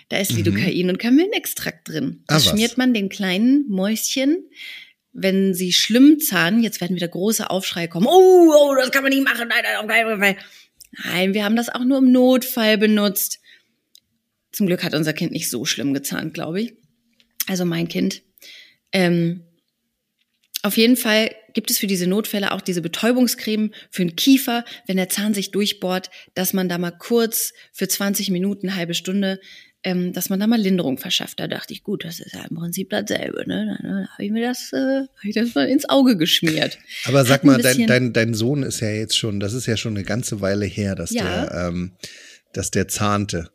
Da 0.09 0.17
ist 0.17 0.31
Lidocain 0.33 0.89
und 0.89 0.99
Kamillenextrakt 0.99 1.87
drin. 1.87 2.23
Das 2.27 2.47
Ah, 2.47 2.51
schmiert 2.51 2.77
man 2.77 2.93
den 2.93 3.07
kleinen 3.09 3.67
Mäuschen, 3.69 4.49
wenn 5.13 5.53
sie 5.53 5.71
schlimm 5.71 6.19
zahnen. 6.19 6.61
Jetzt 6.61 6.81
werden 6.81 6.95
wieder 6.95 7.07
große 7.07 7.49
Aufschreie 7.49 7.87
kommen. 7.87 8.07
Oh, 8.07 8.51
oh, 8.53 8.75
das 8.75 8.91
kann 8.91 9.03
man 9.03 9.11
nicht 9.11 9.23
machen. 9.23 9.47
Nein, 9.47 9.63
nein, 9.63 9.77
auf 9.77 9.87
keinen 9.87 10.19
Fall. 10.19 10.35
Nein, 11.05 11.33
wir 11.33 11.43
haben 11.45 11.55
das 11.55 11.69
auch 11.69 11.83
nur 11.85 11.99
im 11.99 12.11
Notfall 12.11 12.77
benutzt. 12.77 13.39
Zum 14.51 14.67
Glück 14.67 14.83
hat 14.83 14.93
unser 14.93 15.13
Kind 15.13 15.31
nicht 15.31 15.49
so 15.49 15.65
schlimm 15.65 15.93
gezahnt, 15.93 16.33
glaube 16.33 16.61
ich. 16.61 16.73
Also 17.47 17.65
mein 17.65 17.87
Kind. 17.87 18.23
Ähm, 18.95 19.41
auf 20.63 20.77
jeden 20.77 20.95
Fall 20.95 21.29
gibt 21.53 21.69
es 21.69 21.77
für 21.77 21.85
diese 21.85 22.07
Notfälle 22.07 22.53
auch 22.53 22.61
diese 22.61 22.81
Betäubungscreme 22.81 23.71
für 23.91 24.05
den 24.05 24.15
Kiefer, 24.15 24.63
wenn 24.87 24.97
der 24.97 25.09
Zahn 25.09 25.33
sich 25.33 25.51
durchbohrt, 25.51 26.09
dass 26.33 26.53
man 26.53 26.69
da 26.69 26.77
mal 26.77 26.91
kurz 26.91 27.53
für 27.73 27.87
20 27.87 28.31
Minuten, 28.31 28.69
eine 28.69 28.77
halbe 28.77 28.93
Stunde, 28.93 29.39
ähm, 29.83 30.13
dass 30.13 30.29
man 30.29 30.39
da 30.39 30.47
mal 30.47 30.59
Linderung 30.59 30.97
verschafft. 30.97 31.41
Da 31.41 31.47
dachte 31.47 31.73
ich, 31.73 31.83
gut, 31.83 32.05
das 32.05 32.19
ist 32.21 32.33
ja 32.33 32.45
im 32.49 32.55
Prinzip 32.55 32.89
dasselbe. 32.89 33.47
Ne? 33.47 33.77
Dann, 33.81 33.91
dann 33.91 34.07
habe 34.07 34.25
ich 34.25 34.31
mir 34.31 34.47
das, 34.47 34.71
äh, 34.71 35.01
hab 35.01 35.25
ich 35.25 35.35
das 35.35 35.53
mal 35.53 35.67
ins 35.67 35.87
Auge 35.89 36.15
geschmiert. 36.17 36.79
Aber 37.05 37.25
sag 37.25 37.39
Hat 37.39 37.43
mal, 37.43 37.61
dein, 37.61 37.85
dein, 37.85 38.13
dein 38.13 38.33
Sohn 38.33 38.63
ist 38.63 38.79
ja 38.79 38.89
jetzt 38.89 39.17
schon, 39.17 39.41
das 39.41 39.53
ist 39.53 39.65
ja 39.65 39.75
schon 39.75 39.95
eine 39.95 40.05
ganze 40.05 40.39
Weile 40.39 40.65
her, 40.65 40.95
dass 40.95 41.11
Ja. 41.11 41.45
der, 41.45 41.67
ähm, 41.67 41.91
dass 42.53 42.71
der 42.71 42.87
zahnte. 42.87 43.51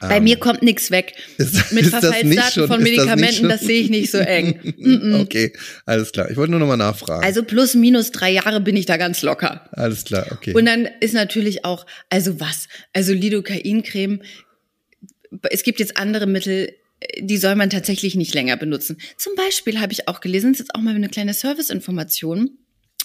Bei 0.00 0.16
Ähm, 0.16 0.24
mir 0.24 0.36
kommt 0.38 0.62
nichts 0.62 0.90
weg. 0.90 1.14
ist- 1.36 1.72
Mit 1.72 1.84
ist 1.84 1.92
das 1.92 2.04
Verfallsdaten 2.06 2.52
schon- 2.52 2.68
von 2.68 2.80
das 2.80 2.88
Medikamenten, 2.88 3.34
schon- 3.34 3.48
das, 3.50 3.60
sehe 3.60 3.80
ich 3.82 3.90
nicht 3.90 4.10
so 4.10 4.18
eng. 4.18 4.58
Okay, 5.20 5.52
alles 5.86 6.10
klar. 6.12 6.30
Ich 6.30 6.36
wollte 6.36 6.50
nur 6.52 6.60
noch 6.60 6.66
mal 6.66 6.76
nachfragen. 6.76 7.22
Also 7.22 7.42
plus 7.44 7.74
minus 7.74 8.10
drei 8.10 8.30
Jahre 8.30 8.60
bin 8.60 8.76
ich 8.76 8.86
da 8.86 8.96
ganz 8.96 9.22
locker. 9.22 9.68
alles 9.72 10.04
klar, 10.04 10.26
okay. 10.32 10.54
Und 10.54 10.64
dann 10.66 10.88
ist 11.00 11.12
natürlich 11.14 11.64
auch, 11.64 11.84
also 12.08 12.40
was? 12.40 12.68
Also 12.92 13.12
Lidocain-Creme, 13.12 14.22
es 15.50 15.62
gibt 15.62 15.80
jetzt 15.80 15.96
andere 15.96 16.26
Mittel, 16.26 16.74
die 17.20 17.36
soll 17.36 17.54
man 17.54 17.70
tatsächlich 17.70 18.14
nicht 18.14 18.34
länger 18.34 18.56
benutzen. 18.56 18.98
Zum 19.16 19.34
Beispiel 19.34 19.80
habe 19.80 19.92
ich 19.92 20.08
auch 20.08 20.20
gelesen, 20.20 20.52
das 20.52 20.60
ist 20.60 20.66
jetzt 20.68 20.74
auch 20.74 20.80
mal 20.82 20.94
eine 20.94 21.08
kleine 21.08 21.34
Serviceinformation, 21.34 22.58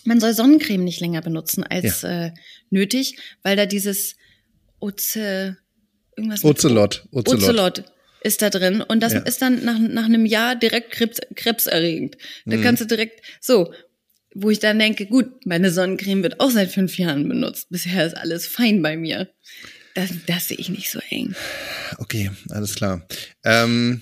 man 0.05 0.19
soll 0.19 0.33
Sonnencreme 0.33 0.83
nicht 0.83 0.99
länger 1.01 1.21
benutzen 1.21 1.63
als 1.63 2.03
äh, 2.03 2.31
nötig, 2.69 3.17
weil 3.43 3.55
da 3.55 3.65
dieses 3.65 4.15
Oze, 4.79 5.57
irgendwas 6.15 6.43
Ocelot, 6.43 7.05
Ocelot. 7.11 7.43
Ocelot 7.43 7.83
ist 8.21 8.41
da 8.41 8.49
drin 8.49 8.81
und 8.81 9.01
das 9.01 9.13
Ja. 9.13 9.19
ist 9.19 9.41
dann 9.41 9.63
nach, 9.65 9.77
nach 9.79 10.05
einem 10.05 10.25
Jahr 10.25 10.55
direkt 10.55 10.91
Krebs, 10.91 11.19
krebserregend. 11.35 12.17
Da 12.45 12.57
Mhm. 12.57 12.61
kannst 12.63 12.81
du 12.81 12.85
direkt 12.87 13.21
so, 13.39 13.71
wo 14.33 14.49
ich 14.49 14.59
dann 14.59 14.79
denke, 14.79 15.05
gut, 15.05 15.45
meine 15.45 15.71
Sonnencreme 15.71 16.23
wird 16.23 16.39
auch 16.39 16.49
seit 16.51 16.71
fünf 16.71 16.97
Jahren 16.97 17.27
benutzt. 17.29 17.67
Bisher 17.69 18.05
ist 18.05 18.17
alles 18.17 18.47
fein 18.47 18.81
bei 18.81 18.97
mir. 18.97 19.29
Das, 19.93 20.09
das 20.27 20.49
sehe 20.49 20.57
ich 20.57 20.69
nicht 20.69 20.89
so 20.89 20.99
eng. 21.09 21.35
Okay, 21.99 22.31
alles 22.49 22.75
klar. 22.75 23.07
Ähm, 23.45 24.01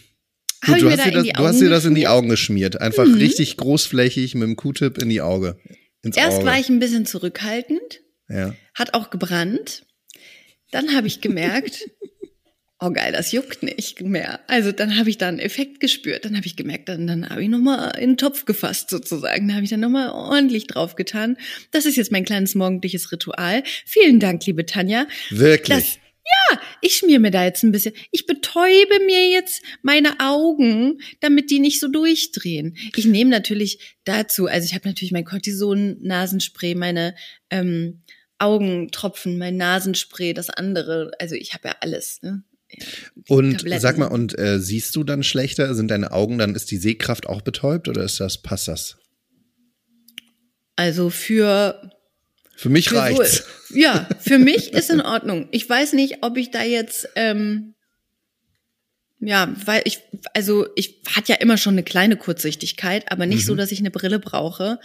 gut, 0.66 0.82
du, 0.82 0.90
hast 0.90 1.06
da 1.06 1.12
das, 1.12 1.28
du 1.28 1.44
hast 1.44 1.60
dir 1.62 1.70
das 1.70 1.86
in 1.86 1.94
die? 1.94 2.08
Augen 2.08 2.30
geschmiert. 2.30 2.82
Einfach 2.82 3.06
Mhm. 3.06 3.14
richtig 3.16 3.58
großflächig 3.58 4.34
mit 4.34 4.48
dem 4.48 4.56
Q-Tip 4.56 4.98
in 4.98 5.10
die 5.10 5.22
Auge. 5.22 5.60
Ins 6.02 6.18
Erst 6.18 6.38
Auge. 6.38 6.46
war 6.48 6.60
ich 6.60 6.68
ein 6.70 6.80
bisschen 6.80 7.06
zurückhaltend, 7.06 8.02
ja. 8.28 8.56
hat 8.74 8.94
auch 8.96 9.10
gebrannt. 9.12 9.84
Dann 10.74 10.96
habe 10.96 11.08
ich 11.08 11.22
gemerkt, 11.22 11.90
oh 12.80 12.90
geil, 12.92 13.12
das 13.12 13.32
juckt 13.32 13.62
nicht 13.64 14.02
mehr. 14.02 14.40
Also 14.48 14.72
dann 14.72 14.98
habe 14.98 15.10
ich 15.10 15.18
da 15.18 15.28
einen 15.28 15.40
Effekt 15.40 15.80
gespürt. 15.80 16.26
Dann 16.26 16.36
habe 16.36 16.48
ich 16.48 16.56
gemerkt, 16.56 16.90
dann, 16.90 17.06
dann 17.06 17.30
habe 17.30 17.44
ich 17.44 17.50
nochmal 17.50 17.98
in 17.98 18.12
den 18.12 18.18
Topf 18.18 18.46
gefasst 18.46 18.90
sozusagen. 18.90 19.48
Da 19.48 19.54
habe 19.54 19.64
ich 19.64 19.70
dann 19.70 19.80
nochmal 19.80 20.10
ordentlich 20.10 20.68
drauf 20.68 20.96
getan. 20.96 21.38
Das 21.72 21.86
ist 21.86 21.96
jetzt 21.96 22.12
mein 22.12 22.26
kleines 22.26 22.56
morgendliches 22.56 23.12
Ritual. 23.12 23.64
Vielen 23.86 24.20
Dank, 24.20 24.46
liebe 24.46 24.66
Tanja. 24.66 25.08
Wirklich. 25.30 26.00
Ja, 26.26 26.60
ich 26.82 26.96
schmier 26.96 27.20
mir 27.20 27.32
da 27.32 27.44
jetzt 27.44 27.64
ein 27.64 27.72
bisschen. 27.72 27.94
Ich 28.12 28.26
betäube 28.26 29.00
mir 29.06 29.30
jetzt 29.30 29.62
meine 29.82 30.20
Augen, 30.20 31.02
damit 31.20 31.52
die 31.52 31.60
nicht 31.60 31.80
so 31.80 31.88
durchdrehen. 31.88 32.78
Ich 32.96 33.06
nehme 33.06 33.30
natürlich 33.30 33.98
dazu, 34.06 34.48
also 34.48 34.66
ich 34.66 34.74
habe 34.74 34.88
natürlich 34.88 35.12
mein 35.12 35.26
Cortison-Nasenspray, 35.26 36.76
meine 36.76 37.14
ähm, 37.50 38.04
Augentropfen, 38.44 39.38
mein 39.38 39.58
Nasenspray, 39.58 40.34
das 40.34 40.50
andere. 40.50 41.12
Also 41.20 41.36
ich 41.36 41.54
habe 41.54 41.70
ja 41.70 41.76
alles. 41.82 42.22
Ne? 42.22 42.44
Ja, 42.70 42.86
Und 43.28 43.58
Tabletten. 43.58 43.82
sag 43.82 43.98
mal, 43.98 44.08
und 44.08 44.38
äh, 44.38 44.60
siehst 44.60 44.96
du 44.96 45.04
dann 45.04 45.24
schlechter? 45.24 45.74
Sind 45.76 45.90
deine 45.90 46.12
Augen 46.12 46.38
dann, 46.38 46.56
ist 46.56 46.72
die 46.72 46.78
Sehkraft 46.78 47.28
auch 47.28 47.42
betäubt 47.42 47.88
oder 47.88 48.04
ist 48.04 48.20
das, 48.20 48.42
passt 48.42 48.68
das? 48.68 48.98
Also 50.76 51.10
für 51.10 51.92
Für 52.56 52.70
mich 52.70 52.90
Für 52.90 52.98
reicht's. 52.98 53.46
So, 53.70 53.76
ja, 53.80 54.08
für 54.20 54.40
mich 54.40 54.74
ist 54.74 54.90
in 54.90 55.02
Ordnung. 55.16 55.48
Ich 55.52 55.70
weiß 55.70 55.94
nicht, 55.94 56.18
ob 56.22 56.38
ich 56.38 56.52
da 56.52 56.64
jetzt, 56.64 57.08
ähm, 57.16 57.74
ja, 59.20 59.54
weil 59.66 59.84
ich, 59.86 60.00
also 60.34 60.68
ich 60.76 61.02
hatte 61.16 61.32
ja 61.34 61.38
immer 61.40 61.58
schon 61.58 61.76
eine 61.76 61.84
kleine 61.84 62.18
Kurzsichtigkeit, 62.18 63.12
aber 63.12 63.26
nicht 63.26 63.44
Mhm. 63.44 63.48
so, 63.48 63.56
dass 63.56 63.72
ich 63.72 63.80
eine 63.80 63.92
Brille 63.92 64.20
brauche. 64.20 64.80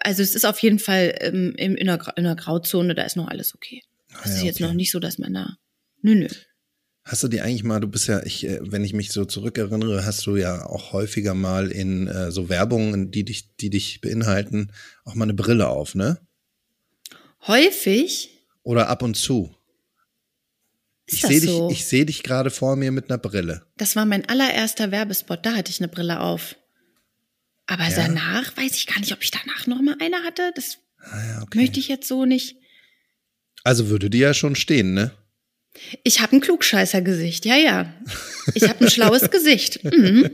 Also 0.00 0.22
es 0.22 0.34
ist 0.34 0.44
auf 0.44 0.58
jeden 0.60 0.78
Fall 0.78 1.14
ähm, 1.20 1.54
in, 1.56 1.74
in, 1.74 1.88
einer, 1.88 2.16
in 2.16 2.26
einer 2.26 2.36
Grauzone, 2.36 2.94
da 2.94 3.02
ist 3.02 3.16
noch 3.16 3.28
alles 3.28 3.54
okay. 3.54 3.82
Ah 4.12 4.20
Es 4.24 4.30
ja, 4.30 4.36
ist 4.36 4.42
jetzt 4.44 4.56
okay. 4.56 4.64
noch 4.64 4.74
nicht 4.74 4.90
so, 4.90 5.00
dass 5.00 5.18
man 5.18 5.34
da, 5.34 5.56
nö, 6.02 6.14
nö. 6.14 6.28
Hast 7.04 7.22
du 7.22 7.28
dir 7.28 7.42
eigentlich 7.42 7.64
mal, 7.64 7.80
du 7.80 7.88
bist 7.88 8.06
ja, 8.06 8.22
ich, 8.24 8.44
äh, 8.46 8.58
wenn 8.60 8.84
ich 8.84 8.92
mich 8.92 9.12
so 9.12 9.24
zurückerinnere, 9.24 10.04
hast 10.04 10.26
du 10.26 10.36
ja 10.36 10.66
auch 10.66 10.92
häufiger 10.92 11.32
mal 11.32 11.70
in 11.70 12.06
äh, 12.06 12.30
so 12.30 12.50
Werbungen, 12.50 13.10
die 13.10 13.24
dich, 13.24 13.56
die 13.56 13.70
dich 13.70 14.02
beinhalten, 14.02 14.72
auch 15.04 15.14
mal 15.14 15.24
eine 15.24 15.34
Brille 15.34 15.68
auf, 15.68 15.94
ne? 15.94 16.20
Häufig 17.46 18.30
Oder 18.62 18.88
ab 18.88 19.02
und 19.02 19.14
zu. 19.14 19.54
ist 21.06 21.14
Ich 21.14 21.22
sehe 21.22 21.40
dich, 21.40 21.50
so. 21.50 21.70
ich 21.70 21.86
sehe 21.86 22.04
dich 22.04 22.22
gerade 22.22 22.50
vor 22.50 22.76
mir 22.76 22.92
mit 22.92 23.08
einer 23.10 23.18
Brille. 23.18 23.64
Das 23.78 23.96
war 23.96 24.04
mein 24.04 24.28
allererster 24.28 24.90
Werbespot, 24.90 25.46
da 25.46 25.54
hatte 25.54 25.70
ich 25.70 25.80
eine 25.80 25.88
Brille 25.88 26.20
auf. 26.20 26.56
Aber 27.68 27.84
Ja. 27.88 27.94
danach 27.96 28.56
weiß 28.56 28.72
ich 28.74 28.86
gar 28.88 28.98
nicht, 28.98 29.12
ob 29.12 29.22
ich 29.22 29.30
danach 29.30 29.66
noch 29.68 29.80
mal 29.80 29.94
eine 30.00 30.16
hatte. 30.24 30.50
Das 30.56 30.78
Ah 31.00 31.26
ja, 31.28 31.42
okay. 31.42 31.58
möchte 31.58 31.78
ich 31.78 31.86
jetzt 31.86 32.08
so 32.08 32.24
nicht. 32.24 32.56
Also 33.62 33.88
würde 33.88 34.10
die 34.10 34.18
ja 34.18 34.34
schon 34.34 34.56
stehen, 34.56 34.94
ne? 34.94 35.12
Ich 36.02 36.20
habe 36.20 36.34
ein 36.34 36.40
Klugscheißergesicht, 36.40 37.44
ja, 37.44 37.54
ja. 37.56 37.94
Ich 38.54 38.64
habe 38.68 38.84
ein 38.84 38.90
schlaues 38.90 39.30
Gesicht. 39.30 39.84
Mhm. 39.84 40.28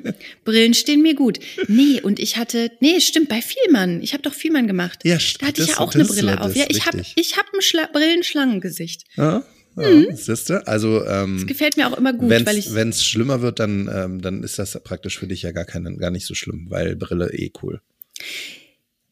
Brillen 0.44 0.72
stehen 0.72 1.02
mir 1.02 1.14
gut. 1.14 1.38
Nee, 1.68 2.00
und 2.00 2.18
ich 2.18 2.38
hatte, 2.38 2.70
nee, 2.80 2.98
stimmt, 3.00 3.28
bei 3.28 3.42
Vielmann. 3.42 4.00
Ich 4.02 4.14
habe 4.14 4.22
doch 4.22 4.32
Vielmann 4.32 4.66
gemacht. 4.66 5.00
Ja, 5.04 5.18
Da 5.40 5.48
hatte 5.48 5.62
ich 5.62 5.68
ja 5.68 5.80
auch 5.80 5.94
eine 5.94 6.04
Brille 6.06 6.40
auf. 6.40 6.56
Ja, 6.56 6.64
ich 6.68 6.86
habe 6.86 7.02
ich 7.14 7.36
hab 7.36 7.52
ein 7.52 7.60
Schla 7.60 7.86
Brillenschlangengesicht. 7.92 9.04
Ja, 9.16 9.44
ja 9.76 9.90
Mhm. 9.90 10.06
siehst 10.12 10.50
du? 10.50 10.66
Also 10.66 11.04
ähm, 11.04 11.36
Das 11.38 11.46
gefällt 11.46 11.76
mir 11.76 11.88
auch 11.88 11.96
immer 11.96 12.12
gut, 12.12 12.30
weil 12.30 12.58
ich 12.58 12.74
wenn 12.74 12.90
es 12.90 13.04
schlimmer 13.04 13.42
wird, 13.42 13.58
dann 13.58 13.86
dann, 13.86 14.20
dann 14.20 14.42
ist 14.42 14.58
das 14.58 14.80
praktisch 14.82 15.18
für 15.18 15.26
dich 15.26 15.42
ja 15.42 15.52
gar 15.52 15.64
kein, 15.64 15.98
gar 15.98 16.10
nicht 16.10 16.26
so 16.26 16.34
schlimm, 16.34 16.66
weil 16.68 16.96
Brille 16.96 17.32
eh 17.32 17.50
cool. 17.62 17.80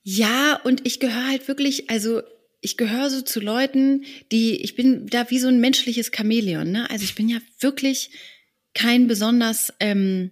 Ja, 0.03 0.61
und 0.65 0.87
ich 0.87 1.01
gehöre 1.01 1.29
halt 1.29 1.49
wirklich, 1.49 1.91
also 1.91 2.23
ich 2.61 2.77
gehöre 2.77 3.11
so 3.11 3.23
zu 3.23 3.41
Leuten, 3.41 4.05
die, 4.31 4.57
ich 4.63 4.75
bin 4.75 5.07
da 5.07 5.31
wie 5.31 5.39
so 5.39 5.49
ein 5.49 5.61
menschliches 5.61 6.11
Chamäleon, 6.15 6.71
ne? 6.71 6.89
Also 6.91 7.05
ich 7.05 7.15
bin 7.15 7.29
ja 7.29 7.39
wirklich 7.61 8.11
kein 8.75 9.07
besonders, 9.07 9.73
ähm, 9.81 10.31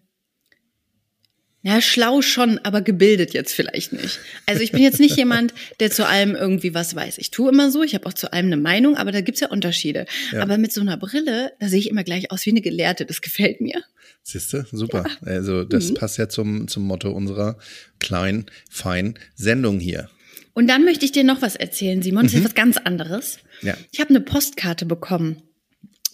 na, 1.63 1.81
schlau 1.83 2.23
schon, 2.23 2.59
aber 2.65 2.81
gebildet 2.81 3.35
jetzt 3.35 3.53
vielleicht 3.55 3.93
nicht. 3.93 4.19
Also 4.47 4.63
ich 4.63 4.73
bin 4.73 4.83
jetzt 4.83 4.99
nicht 5.01 5.17
jemand, 5.19 5.53
der 5.79 5.91
zu 5.91 6.07
allem 6.07 6.35
irgendwie 6.35 6.73
was 6.73 6.95
weiß. 6.95 7.19
Ich 7.19 7.31
tue 7.31 7.51
immer 7.51 7.71
so, 7.71 7.83
ich 7.83 7.95
habe 7.95 8.07
auch 8.07 8.15
zu 8.15 8.33
allem 8.33 8.47
eine 8.47 8.57
Meinung, 8.57 8.97
aber 8.97 9.13
da 9.13 9.21
gibt's 9.21 9.41
ja 9.41 9.49
Unterschiede. 9.51 10.07
Ja. 10.33 10.41
Aber 10.43 10.57
mit 10.57 10.73
so 10.73 10.81
einer 10.81 10.97
Brille, 10.97 11.53
da 11.61 11.69
sehe 11.69 11.79
ich 11.79 11.91
immer 11.91 12.03
gleich 12.05 12.31
aus 12.31 12.47
wie 12.47 12.51
eine 12.51 12.63
Gelehrte. 12.63 13.05
Das 13.05 13.21
gefällt 13.21 13.61
mir. 13.61 13.83
Siehst 14.23 14.53
du? 14.53 14.65
Super. 14.73 15.05
Also 15.23 15.65
das 15.65 15.91
Mhm. 15.91 15.95
passt 15.95 16.17
ja 16.19 16.29
zum, 16.29 16.67
zum 16.69 16.85
Motto 16.85 17.11
unserer 17.11 17.59
kleinen, 17.99 18.47
feinen 18.71 19.19
Sendung 19.35 19.81
hier. 19.81 20.09
Und 20.55 20.67
dann 20.69 20.85
möchte 20.85 21.05
ich 21.05 21.13
dir 21.13 21.25
noch 21.25 21.43
was 21.43 21.57
erzählen, 21.57 22.03
Simon. 22.03 22.25
Das 22.25 22.33
ist 22.35 22.41
Mhm. 22.41 22.45
was 22.45 22.55
ganz 22.55 22.77
anderes. 22.79 23.39
Ja. 23.63 23.77
Ich 23.93 24.01
habe 24.01 24.11
eine 24.11 24.21
Postkarte 24.21 24.85
bekommen 24.87 25.43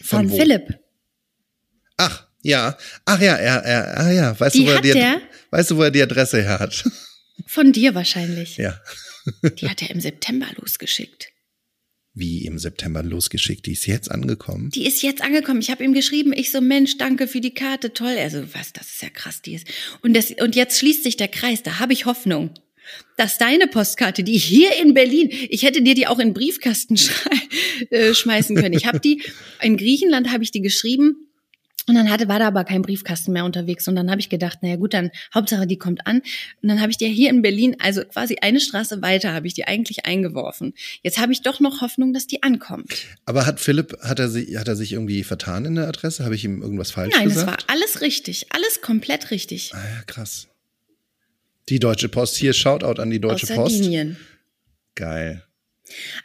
Von 0.03 0.29
von? 0.29 0.38
Philipp. 0.38 0.79
Ach, 1.97 2.25
ja. 2.47 2.79
Ach 3.05 3.21
ja, 3.21 3.35
er, 3.37 3.62
er, 3.62 4.00
ah 4.00 4.11
ja. 4.11 4.41
Weißt 4.41 4.55
Die 4.55 4.65
du, 4.65 4.67
wo 4.67 4.75
er 4.75 4.81
die, 4.81 4.93
der? 4.93 5.21
weißt 5.50 5.71
du, 5.71 5.76
wo 5.76 5.83
er 5.83 5.91
die 5.91 6.03
Adresse 6.03 6.43
her 6.43 6.59
hat? 6.61 6.85
Von 7.47 7.73
dir 7.73 7.95
wahrscheinlich. 7.95 8.57
ja. 8.57 8.81
Die 9.43 9.69
hat 9.69 9.83
er 9.83 9.91
im 9.91 10.00
September 10.00 10.47
losgeschickt. 10.57 11.29
Wie 12.15 12.47
im 12.47 12.59
September 12.59 13.03
losgeschickt. 13.03 13.67
Die 13.67 13.73
ist 13.73 13.87
jetzt 13.87 14.11
angekommen. 14.11 14.71
Die 14.71 14.87
ist 14.87 15.03
jetzt 15.03 15.21
angekommen. 15.21 15.61
Ich 15.61 15.71
habe 15.71 15.85
ihm 15.85 15.93
geschrieben, 15.93 16.33
ich 16.33 16.50
so, 16.50 16.61
Mensch, 16.61 16.97
danke 16.97 17.26
für 17.26 17.41
die 17.41 17.53
Karte, 17.53 17.93
toll. 17.93 18.15
Er 18.17 18.31
so, 18.31 18.43
was, 18.55 18.73
das 18.73 18.87
ist 18.87 19.03
ja 19.03 19.11
krass, 19.11 19.43
die 19.43 19.55
ist. 19.55 19.67
Und, 20.00 20.15
das, 20.15 20.31
und 20.31 20.57
jetzt 20.57 20.79
schließt 20.79 21.03
sich 21.03 21.17
der 21.17 21.29
Kreis, 21.29 21.62
da 21.62 21.79
habe 21.79 21.93
ich 21.93 22.07
Hoffnung. 22.07 22.55
Dass 23.17 23.37
deine 23.37 23.67
Postkarte, 23.67 24.23
die 24.23 24.38
hier 24.38 24.71
in 24.81 24.95
Berlin, 24.95 25.29
ich 25.31 25.65
hätte 25.65 25.83
dir 25.83 25.95
die 25.95 26.07
auch 26.07 26.21
in 26.21 26.33
Briefkasten 26.33 26.97
äh, 27.91 28.15
schmeißen 28.15 28.55
können. 28.57 28.75
Ich 28.75 28.87
habe 28.87 29.00
die, 29.00 29.23
in 29.61 29.76
Griechenland 29.76 30.31
habe 30.33 30.45
ich 30.45 30.53
die 30.53 30.62
geschrieben 30.62 31.25
und 31.88 31.95
dann 31.95 32.11
hatte, 32.11 32.28
war 32.28 32.40
da 32.40 32.49
aber 32.49 32.64
kein 32.64 32.83
Briefkasten 32.83 33.33
mehr 33.33 33.45
unterwegs. 33.45 33.87
Und 33.87 33.95
dann 33.95 34.11
habe 34.11 34.21
ich 34.21 34.28
gedacht, 34.28 34.59
naja 34.62 34.76
gut, 34.76 34.93
dann 34.93 35.11
Hauptsache 35.33 35.66
die 35.66 35.78
kommt 35.78 36.07
an. 36.07 36.16
Und 36.62 36.69
dann 36.69 36.81
habe 36.81 36.90
ich 36.90 36.97
dir 36.97 37.09
hier 37.09 37.31
in 37.31 37.43
Berlin, 37.43 37.76
also 37.78 38.05
quasi 38.05 38.38
eine 38.40 38.59
Straße 38.59 39.02
weiter, 39.02 39.33
habe 39.33 39.47
ich 39.47 39.55
die 39.55 39.66
eigentlich 39.66 40.05
eingeworfen. 40.05 40.75
Jetzt 41.02 41.19
habe 41.19 41.33
ich 41.33 41.43
doch 41.43 41.61
noch 41.61 41.83
Hoffnung, 41.83 42.12
dass 42.12 42.26
die 42.26 42.43
ankommt. 42.43 42.93
Aber 43.25 43.47
hat 43.47 43.61
Philipp, 43.61 43.97
hat 44.02 44.19
er, 44.19 44.28
sich, 44.28 44.57
hat 44.57 44.66
er 44.66 44.75
sich 44.75 44.93
irgendwie 44.93 45.23
vertan 45.23 45.64
in 45.64 45.76
der 45.76 45.87
Adresse? 45.87 46.25
Habe 46.25 46.35
ich 46.35 46.45
ihm 46.45 46.61
irgendwas 46.61 46.90
falsch 46.90 47.14
Nein, 47.14 47.28
es 47.28 47.35
gesagt? 47.35 47.69
war 47.69 47.75
alles 47.75 48.00
richtig. 48.00 48.47
Alles 48.50 48.81
komplett 48.81 49.31
richtig. 49.31 49.73
Ah 49.73 49.78
ja, 49.78 50.02
krass. 50.07 50.49
Die 51.69 51.78
Deutsche 51.78 52.09
Post. 52.09 52.37
Hier, 52.37 52.52
Shoutout 52.52 53.00
an 53.00 53.11
die 53.11 53.21
Deutsche 53.21 53.47
Aus 53.47 53.55
Post. 53.55 53.76
Sardinien. 53.76 54.16
Geil. 54.97 55.45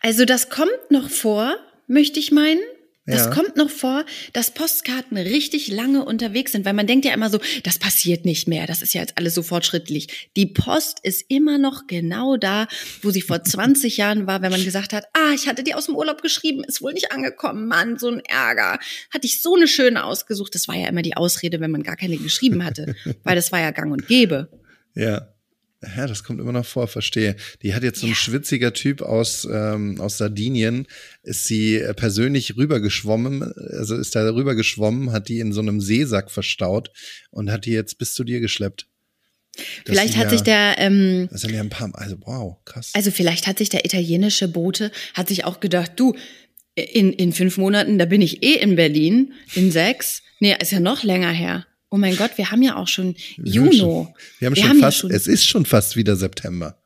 Also 0.01 0.25
das 0.25 0.49
kommt 0.49 0.89
noch 0.89 1.09
vor, 1.09 1.55
möchte 1.87 2.19
ich 2.19 2.31
meinen. 2.31 2.61
Das 3.07 3.25
Ja. 3.25 3.29
kommt 3.31 3.57
noch 3.57 3.69
vor, 3.71 4.05
dass 4.33 4.51
Postkarten 4.53 5.17
richtig 5.17 5.69
lange 5.69 6.05
unterwegs 6.05 6.51
sind, 6.51 6.65
weil 6.65 6.73
man 6.73 6.85
denkt 6.85 7.03
ja 7.03 7.13
immer 7.13 7.31
so, 7.31 7.39
das 7.63 7.79
passiert 7.79 8.25
nicht 8.25 8.47
mehr, 8.47 8.67
das 8.67 8.83
ist 8.83 8.93
ja 8.93 9.01
jetzt 9.01 9.17
alles 9.17 9.33
so 9.33 9.41
fortschrittlich. 9.41 10.29
Die 10.35 10.45
Post 10.45 10.99
ist 11.01 11.25
immer 11.27 11.57
noch 11.57 11.87
genau 11.87 12.37
da, 12.37 12.67
wo 13.01 13.09
sie 13.09 13.21
vor 13.23 13.43
20 13.43 13.97
Jahren 13.97 14.27
war, 14.27 14.43
wenn 14.43 14.51
man 14.51 14.63
gesagt 14.63 14.93
hat, 14.93 15.05
ah, 15.13 15.33
ich 15.33 15.47
hatte 15.47 15.63
die 15.63 15.73
aus 15.73 15.87
dem 15.87 15.95
Urlaub 15.95 16.21
geschrieben, 16.21 16.63
ist 16.63 16.81
wohl 16.83 16.93
nicht 16.93 17.11
angekommen, 17.11 17.67
Mann, 17.67 17.97
so 17.97 18.07
ein 18.09 18.19
Ärger. 18.19 18.77
Hatte 19.11 19.25
ich 19.25 19.41
so 19.41 19.55
eine 19.55 19.67
schöne 19.67 20.03
ausgesucht, 20.05 20.53
das 20.53 20.67
war 20.67 20.75
ja 20.75 20.87
immer 20.87 21.01
die 21.01 21.17
Ausrede, 21.17 21.59
wenn 21.59 21.71
man 21.71 21.81
gar 21.83 21.95
keine 21.95 22.17
geschrieben 22.17 22.63
hatte, 22.63 22.95
weil 23.23 23.35
das 23.35 23.51
war 23.51 23.59
ja 23.59 23.71
gang 23.71 23.91
und 23.91 24.07
gäbe. 24.07 24.49
Ja. 24.93 25.33
Ja, 25.97 26.05
das 26.05 26.23
kommt 26.23 26.39
immer 26.39 26.51
noch 26.51 26.65
vor, 26.65 26.87
verstehe. 26.87 27.35
Die 27.63 27.73
hat 27.73 27.81
jetzt 27.81 28.01
so 28.01 28.07
ein 28.07 28.13
schwitziger 28.13 28.71
Typ 28.71 29.01
aus, 29.01 29.47
ähm, 29.51 29.99
aus 29.99 30.17
Sardinien, 30.17 30.85
ist 31.23 31.45
sie 31.45 31.77
äh, 31.77 31.95
persönlich 31.95 32.55
rübergeschwommen, 32.55 33.41
also 33.71 33.95
ist 33.95 34.15
da 34.15 34.29
rübergeschwommen, 34.29 35.11
hat 35.11 35.27
die 35.27 35.39
in 35.39 35.53
so 35.53 35.61
einem 35.61 35.81
Seesack 35.81 36.29
verstaut 36.29 36.91
und 37.31 37.51
hat 37.51 37.65
die 37.65 37.71
jetzt 37.71 37.97
bis 37.97 38.13
zu 38.13 38.23
dir 38.23 38.39
geschleppt. 38.39 38.87
Das 39.55 39.65
Vielleicht 39.85 40.17
hat 40.17 40.25
ja, 40.25 40.29
sich 40.29 40.41
der, 40.41 40.75
ähm, 40.77 41.27
Das 41.31 41.41
sind 41.41 41.53
ja 41.53 41.61
ein 41.61 41.69
paar, 41.69 41.89
also 41.93 42.15
wow, 42.21 42.57
krass. 42.63 42.91
Also 42.93 43.09
vielleicht 43.09 43.47
hat 43.47 43.57
sich 43.57 43.69
der 43.69 43.83
italienische 43.83 44.47
Bote, 44.47 44.91
hat 45.15 45.29
sich 45.29 45.45
auch 45.45 45.59
gedacht, 45.59 45.93
du, 45.95 46.15
in, 46.75 47.11
in 47.11 47.33
fünf 47.33 47.57
Monaten, 47.57 47.97
da 47.97 48.05
bin 48.05 48.21
ich 48.21 48.43
eh 48.43 48.55
in 48.55 48.75
Berlin, 48.75 49.33
in 49.55 49.71
sechs. 49.71 50.21
Nee, 50.39 50.55
ist 50.59 50.71
ja 50.71 50.79
noch 50.79 51.03
länger 51.03 51.31
her. 51.31 51.65
Oh 51.91 51.97
mein 51.97 52.15
Gott, 52.15 52.31
wir 52.37 52.49
haben 52.51 52.61
ja 52.63 52.77
auch 52.77 52.87
schon 52.87 53.15
Wir 53.37 53.61
haben 53.61 53.71
Juno. 53.71 54.05
schon- 54.05 54.13
Wir 54.39 54.45
haben 54.47 54.55
schon 54.55 54.69
haben 54.69 54.79
ja 54.79 54.85
fast, 54.85 54.97
schon- 54.97 55.11
es 55.11 55.27
ist 55.27 55.45
schon 55.45 55.65
fast 55.65 55.95
wieder 55.97 56.15
September. 56.15 56.81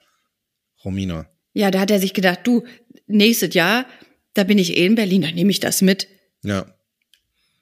Romina. 0.84 1.30
Ja, 1.54 1.72
da 1.72 1.80
hat 1.80 1.92
er 1.92 2.00
sich 2.00 2.14
gedacht, 2.14 2.40
du, 2.44 2.64
nächstes 3.08 3.54
Jahr, 3.54 3.86
da 4.34 4.44
bin 4.44 4.58
ich 4.58 4.76
eh 4.76 4.86
in 4.86 4.96
Berlin, 4.96 5.22
dann 5.22 5.36
nehme 5.36 5.52
ich 5.52 5.60
das 5.60 5.82
mit. 5.82 6.08
Ja. 6.44 6.66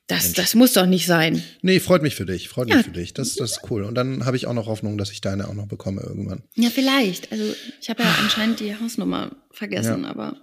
Das, 0.07 0.33
das 0.33 0.55
muss 0.55 0.73
doch 0.73 0.85
nicht 0.85 1.05
sein. 1.05 1.41
Nee, 1.61 1.79
freut 1.79 2.01
mich 2.01 2.15
für 2.15 2.25
dich, 2.25 2.49
freut 2.49 2.69
Ja. 2.69 2.77
mich 2.77 2.85
für 2.85 2.91
dich. 2.91 3.13
Das, 3.13 3.35
das 3.35 3.51
ist 3.53 3.61
cool. 3.69 3.83
Und 3.83 3.95
dann 3.95 4.25
habe 4.25 4.35
ich 4.35 4.47
auch 4.47 4.53
noch 4.53 4.67
Hoffnung, 4.67 4.97
dass 4.97 5.11
ich 5.11 5.21
deine 5.21 5.47
auch 5.47 5.53
noch 5.53 5.67
bekomme 5.67 6.01
irgendwann. 6.01 6.43
Ja, 6.55 6.69
vielleicht. 6.69 7.31
Also 7.31 7.53
ich 7.81 7.89
habe 7.89 8.03
ja 8.03 8.13
anscheinend 8.21 8.59
die 8.59 8.75
Hausnummer 8.75 9.35
vergessen, 9.51 10.03
Ja. 10.03 10.09
aber 10.09 10.37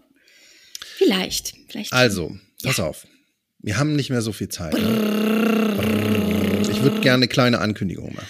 vielleicht. 0.96 1.54
vielleicht. 1.68 1.92
Also, 1.92 2.38
pass 2.62 2.78
auf. 2.80 3.06
Wir 3.58 3.78
haben 3.78 3.96
nicht 3.96 4.08
mehr 4.10 4.22
so 4.22 4.32
viel 4.32 4.48
Zeit. 4.48 4.72
Ne? 4.72 6.39
Ich 6.80 6.84
würde 6.84 7.00
gerne 7.00 7.16
eine 7.16 7.28
kleine 7.28 7.60
Ankündigung 7.60 8.14
machen. 8.14 8.26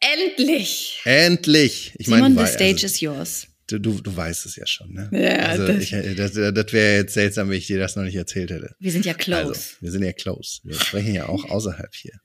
Endlich! 0.00 1.00
Endlich! 1.04 1.94
Ich 1.98 2.06
Simon, 2.06 2.34
meine, 2.34 2.46
the 2.46 2.52
stage 2.52 2.72
also, 2.72 2.86
is 2.86 3.00
yours. 3.00 3.46
du, 3.68 3.78
du, 3.78 4.00
du 4.00 4.16
weißt 4.16 4.46
es 4.46 4.56
ja 4.56 4.66
schon, 4.66 4.92
ne? 4.92 5.08
Ja, 5.12 5.36
also 5.46 5.66
das- 5.66 5.82
ich, 5.82 5.90
das, 6.16 6.32
das 6.32 6.72
wäre 6.72 6.96
jetzt 6.96 7.14
seltsam, 7.14 7.48
wenn 7.48 7.58
ich 7.58 7.68
dir 7.68 7.78
das 7.78 7.94
noch 7.94 8.02
nicht 8.02 8.16
erzählt 8.16 8.50
hätte. 8.50 8.74
Wir 8.80 8.90
sind 8.90 9.06
ja 9.06 9.14
close. 9.14 9.46
Also, 9.48 9.60
wir 9.80 9.90
sind 9.92 10.02
ja 10.02 10.12
close. 10.12 10.58
Wir 10.64 10.74
sprechen 10.74 11.14
ja 11.14 11.28
auch 11.28 11.48
außerhalb 11.48 11.94
hier. 11.94 12.18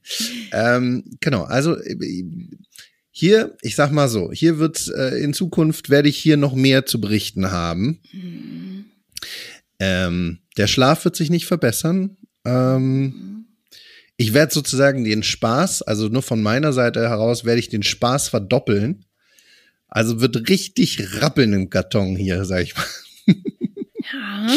Ähm, 0.52 1.04
genau, 1.20 1.44
also 1.44 1.78
äh, 1.78 1.96
hier, 3.12 3.56
ich 3.62 3.76
sag 3.76 3.92
mal 3.92 4.10
so, 4.10 4.32
hier 4.32 4.58
wird 4.58 4.88
äh, 4.96 5.18
in 5.20 5.34
Zukunft 5.34 5.90
werde 5.92 6.10
ich 6.10 6.18
hier 6.18 6.38
noch 6.38 6.56
mehr 6.56 6.86
zu 6.88 7.00
berichten 7.00 7.52
haben. 7.52 8.02
Mhm. 8.12 8.86
Ähm, 9.80 10.40
der 10.58 10.66
Schlaf 10.68 11.06
wird 11.06 11.16
sich 11.16 11.30
nicht 11.30 11.46
verbessern. 11.46 12.18
Ähm, 12.46 13.37
ich 14.18 14.34
werde 14.34 14.54
sozusagen 14.54 15.04
den 15.04 15.22
Spaß, 15.22 15.84
also 15.84 16.08
nur 16.10 16.24
von 16.24 16.42
meiner 16.42 16.74
Seite 16.74 17.02
heraus, 17.02 17.46
werde 17.46 17.60
ich 17.60 17.70
den 17.70 17.84
Spaß 17.84 18.30
verdoppeln. 18.30 19.06
Also 19.88 20.20
wird 20.20 20.50
richtig 20.50 21.22
rappeln 21.22 21.54
im 21.54 21.70
Karton 21.70 22.16
hier, 22.16 22.44
sag 22.44 22.64
ich 22.64 22.76
mal. 22.76 22.86
Ja. 24.14 24.56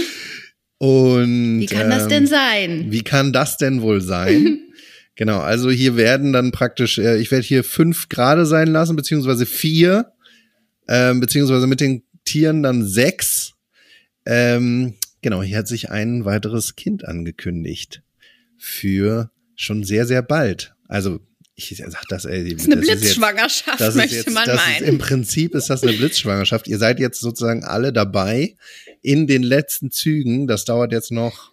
Und 0.79 1.61
Wie 1.61 1.67
kann 1.67 1.91
das 1.91 2.05
ähm, 2.05 2.09
denn 2.09 2.27
sein? 2.27 2.87
Wie 2.89 3.03
kann 3.03 3.33
das 3.33 3.59
denn 3.59 3.83
wohl 3.83 4.01
sein? 4.01 4.61
genau, 5.15 5.41
also 5.41 5.71
hier 5.71 5.97
werden 5.97 6.33
dann 6.33 6.53
praktisch, 6.53 6.99
äh, 6.99 7.19
ich 7.19 7.31
werde 7.31 7.47
hier 7.47 7.65
fünf 7.65 8.09
gerade 8.09 8.47
sein 8.47 8.69
lassen, 8.69 8.97
beziehungsweise 8.97 9.45
vier, 9.45 10.13
ähm, 10.89 11.21
beziehungsweise 11.21 11.67
mit 11.67 11.81
den 11.81 12.03
Tieren 12.25 12.63
dann 12.63 12.87
sechs. 12.87 13.53
Ähm, 14.25 14.95
genau, 15.21 15.43
hier 15.43 15.59
hat 15.59 15.69
sich 15.69 15.91
ein 15.91 16.25
weiteres 16.25 16.77
Kind 16.77 17.05
angekündigt. 17.05 18.03
Für 18.57 19.31
schon 19.61 19.85
sehr, 19.85 20.07
sehr 20.07 20.23
bald. 20.23 20.75
Also, 20.89 21.21
ich 21.55 21.77
sag 21.77 22.05
das, 22.09 22.25
ey. 22.25 22.55
Das 22.55 22.63
ist 22.63 22.67
eine 22.73 22.77
das 22.81 22.89
jetzt- 22.89 23.01
Blitzschwangerschaft, 23.01 23.81
ist 23.81 23.95
möchte 23.95 24.17
jetzt, 24.17 24.31
man 24.31 24.47
meinen. 24.47 24.83
Ist, 24.85 24.89
Im 24.89 24.99
Prinzip 24.99 25.55
ist 25.55 25.69
das 25.69 25.83
eine 25.83 25.93
Blitzschwangerschaft. 25.93 26.67
Ihr 26.69 26.79
seid 26.79 26.99
jetzt 27.01 27.21
sozusagen 27.21 27.65
alle 27.65 27.93
dabei 27.93 28.57
in 29.03 29.27
den 29.27 29.43
letzten 29.43 29.91
Zügen. 29.91 30.47
Das 30.47 30.65
dauert 30.65 30.93
jetzt 30.93 31.13
noch, 31.13 31.53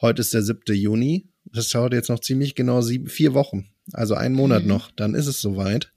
heute 0.00 0.20
ist 0.22 0.34
der 0.34 0.42
7. 0.42 0.74
Juni. 0.74 1.28
Das 1.44 1.68
dauert 1.68 1.92
jetzt 1.92 2.08
noch 2.08 2.18
ziemlich 2.20 2.54
genau 2.54 2.80
sieben, 2.80 3.08
vier 3.08 3.34
Wochen. 3.34 3.68
Also 3.92 4.14
einen 4.14 4.34
Monat 4.34 4.62
Mhm. 4.62 4.68
noch. 4.68 4.90
Dann 4.90 5.14
ist 5.14 5.26
es 5.26 5.40
soweit. 5.40 5.92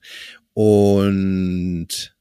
Und 0.53 2.14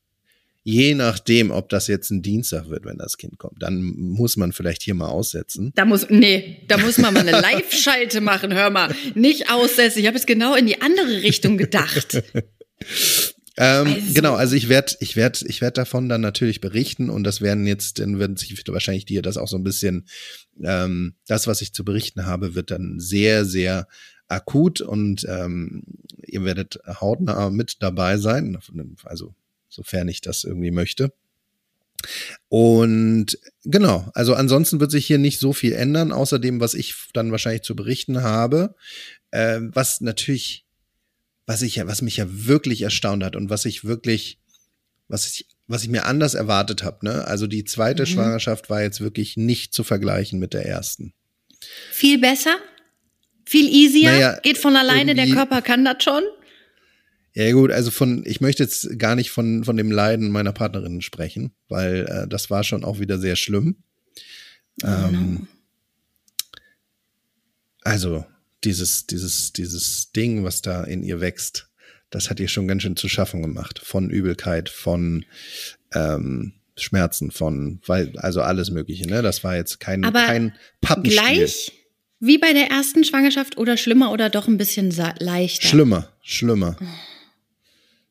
je 0.67 0.95
nachdem, 0.95 1.51
ob 1.51 1.69
das 1.69 1.87
jetzt 1.89 2.11
ein 2.11 2.23
Dienstag 2.23 2.71
wird, 2.71 2.85
wenn 2.87 2.97
das 2.97 3.19
Kind 3.19 3.39
kommt, 3.39 3.63
dann 3.63 3.83
muss 3.83 4.37
man 4.39 4.53
vielleicht 4.53 4.83
hier 4.83 4.95
mal 4.95 5.09
aussetzen. 5.09 5.73
Da 5.75 5.85
muss, 5.85 6.07
nee, 6.09 6.63
da 6.69 6.79
muss 6.79 6.97
man 6.99 7.13
mal 7.15 7.21
eine 7.21 7.33
Live-Schalte 7.39 8.21
machen, 8.23 8.53
hör 8.55 8.71
mal. 8.71 8.95
Nicht 9.15 9.51
aussetzen. 9.51 9.99
Ich 10.01 10.07
habe 10.07 10.17
jetzt 10.17 10.27
genau 10.27 10.55
in 10.55 10.67
die 10.67 10.81
andere 10.81 11.23
Richtung 11.23 11.59
gedacht. 11.59 12.23
Ähm, 13.57 13.87
Also- 13.87 14.15
Genau, 14.15 14.35
also 14.35 14.57
ich 14.57 14.69
werde 14.69 14.95
ich 14.99 15.15
werd, 15.15 15.43
ich 15.47 15.61
werd 15.61 15.79
davon 15.79 16.09
dann 16.09 16.21
natürlich 16.21 16.61
berichten 16.61 17.09
und 17.09 17.23
das 17.23 17.41
werden 17.41 17.67
jetzt, 17.69 18.01
dann 18.01 18.19
werden 18.19 18.37
sich 18.37 18.61
wahrscheinlich 18.67 19.05
dir 19.05 19.23
das 19.23 19.37
auch 19.37 19.47
so 19.47 19.57
ein 19.57 19.63
bisschen, 19.63 20.07
ähm, 20.61 21.15
das, 21.29 21.47
was 21.47 21.63
ich 21.63 21.73
zu 21.73 21.85
berichten 21.85 22.27
habe, 22.27 22.57
wird 22.57 22.73
dann 22.73 22.99
sehr, 22.99 23.45
sehr 23.45 23.87
akut 24.27 24.81
und 24.81 25.25
ähm, 25.29 25.85
ihr 26.27 26.45
werdet 26.45 26.81
hautnah 27.01 27.51
mit 27.51 27.77
dabei 27.81 28.17
sein, 28.17 28.59
also 29.05 29.37
sofern 29.75 30.09
ich 30.09 30.21
das 30.21 30.45
irgendwie 30.45 30.71
möchte. 30.71 31.13
Und 32.49 33.39
genau, 33.65 34.11
also 34.15 34.35
ansonsten 34.35 34.81
wird 34.81 34.91
sich 34.91 35.07
hier 35.07 35.19
nicht 35.19 35.41
so 35.41 35.53
viel 35.53 35.73
ändern, 35.73 36.13
außer 36.13 36.39
dem, 36.39 36.61
was 36.61 36.75
ich 36.75 36.95
dann 37.13 37.31
wahrscheinlich 37.31 37.63
zu 37.63 37.75
berichten 37.75 38.23
habe. 38.23 38.75
Äh, 39.31 39.61
was 39.63 40.01
natürlich, 40.01 40.65
was 41.47 41.63
ich 41.63 41.77
ja, 41.77 41.87
was 41.87 42.03
mich 42.03 42.17
ja 42.19 42.27
wirklich 42.29 42.83
erstaunt 42.83 43.25
hat 43.25 43.37
und 43.37 43.51
was 43.51 43.65
ich 43.65 43.85
wirklich, 43.85 44.39
was 45.09 45.27
ich, 45.27 45.47
was 45.67 45.83
ich 45.83 45.89
mir 45.89 46.05
anders 46.05 46.35
erwartet 46.35 46.83
habe, 46.83 47.07
ne? 47.07 47.27
Also 47.27 47.47
die 47.47 47.65
zweite 47.65 48.03
Mhm. 48.03 48.07
Schwangerschaft 48.07 48.69
war 48.69 48.83
jetzt 48.83 49.01
wirklich 49.01 49.37
nicht 49.37 49.73
zu 49.73 49.83
vergleichen 49.83 50.39
mit 50.39 50.53
der 50.53 50.67
ersten. 50.67 51.15
Viel 51.91 52.19
besser? 52.19 52.57
Viel 53.47 53.69
easier? 53.69 54.11
Naja, 54.11 54.39
Geht 54.43 54.59
von 54.59 54.77
alleine, 54.77 55.15
der 55.15 55.29
Körper 55.29 55.63
kann 55.63 55.85
das 55.85 56.03
schon? 56.03 56.23
Ja 57.35 57.51
gut, 57.53 57.73
also 57.73 57.91
von, 57.91 58.23
ich 58.27 58.41
möchte 58.41 58.63
jetzt 58.63 58.99
gar 58.99 59.17
nicht 59.17 59.31
von, 59.31 59.65
von 59.65 59.77
dem 59.77 59.91
Leiden 59.91 60.31
meiner 60.31 60.53
Partnerin 60.53 61.03
sprechen, 61.03 61.53
weil 61.69 62.07
äh, 62.09 62.29
das 62.29 62.49
war 62.49 62.63
schon 62.63 62.85
auch 62.85 63.01
wieder 63.01 63.19
sehr 63.19 63.35
schlimm. 63.35 63.83
Ähm, 64.85 65.49
also 67.83 68.25
dieses, 68.63 69.07
dieses, 69.07 69.53
dieses 69.53 70.13
Ding, 70.13 70.45
was 70.45 70.63
da 70.63 70.85
in 70.85 71.03
ihr 71.03 71.21
wächst, 71.21 71.69
das 72.11 72.31
hat 72.31 72.39
ihr 72.39 72.49
schon 72.49 72.69
ganz 72.69 72.83
schön 72.83 72.97
zu 72.97 73.09
schaffen 73.09 73.43
gemacht. 73.43 73.81
Von 73.83 74.11
Übelkeit, 74.11 74.69
von 74.69 75.25
ähm, 75.93 76.53
Schmerzen, 76.77 77.33
von, 77.33 77.81
weil, 77.85 78.17
also 78.19 78.43
alles 78.43 78.71
Mögliche, 78.71 79.09
ne? 79.09 79.23
Das 79.23 79.43
war 79.43 79.57
jetzt 79.57 79.81
kein, 79.81 80.05
Aber 80.05 80.25
kein 80.25 80.55
Pappenspiel. 80.81 81.21
Gleich 81.21 81.73
wie 82.21 82.39
bei 82.39 82.53
der 82.53 82.71
ersten 82.71 83.05
Schwangerschaft 83.05 83.59
oder 83.59 83.77
schlimmer 83.77 84.11
oder 84.11 84.31
doch 84.31 84.49
ein 84.49 84.57
bisschen 84.57 84.91
leichter? 85.19 85.69
Schlimmer, 85.69 86.09
schlimmer. 86.23 86.77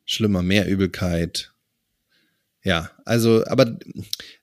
Schlimmer, 0.04 0.42
mehr 0.42 0.68
Übelkeit. 0.68 1.52
Ja, 2.62 2.90
also, 3.04 3.44
aber 3.46 3.78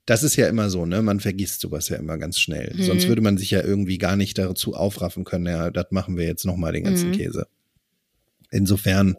das 0.05 0.21
ist 0.21 0.35
ja 0.35 0.47
immer 0.47 0.69
so, 0.69 0.85
ne? 0.85 1.01
Man 1.01 1.19
vergisst 1.19 1.61
sowas 1.61 1.89
ja 1.89 1.97
immer 1.97 2.19
ganz 2.19 2.39
schnell. 2.39 2.71
Mhm. 2.75 2.83
Sonst 2.83 3.07
würde 3.07 3.21
man 3.21 3.37
sich 3.37 3.49
ja 3.49 3.63
irgendwie 3.63 3.97
gar 3.97 4.15
nicht 4.15 4.37
dazu 4.37 4.75
aufraffen 4.75 5.23
können, 5.23 5.47
ja, 5.47 5.71
das 5.71 5.87
machen 5.89 6.17
wir 6.17 6.25
jetzt 6.25 6.45
nochmal 6.45 6.71
den 6.73 6.83
ganzen 6.83 7.09
Mhm. 7.09 7.13
Käse. 7.15 7.47
Insofern, 8.51 9.15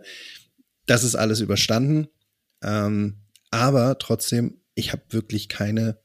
das 0.86 1.02
ist 1.02 1.16
alles 1.16 1.40
überstanden. 1.40 2.08
Ähm, 2.62 3.16
aber 3.50 3.98
trotzdem, 3.98 4.58
ich 4.74 4.92
habe 4.92 5.02
wirklich 5.10 5.48
keine 5.48 5.98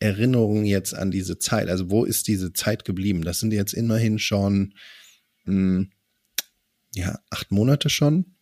Erinnerung 0.00 0.64
jetzt 0.64 0.94
an 0.94 1.10
diese 1.10 1.38
Zeit. 1.38 1.68
Also, 1.68 1.90
wo 1.90 2.04
ist 2.04 2.28
diese 2.28 2.52
Zeit 2.54 2.84
geblieben? 2.86 3.22
Das 3.22 3.40
sind 3.40 3.52
jetzt 3.52 3.74
immerhin 3.74 4.18
schon, 4.18 4.72
mh, 5.44 5.86
ja, 6.94 7.18
acht 7.30 7.50
Monate 7.50 7.90
schon. 7.90 8.36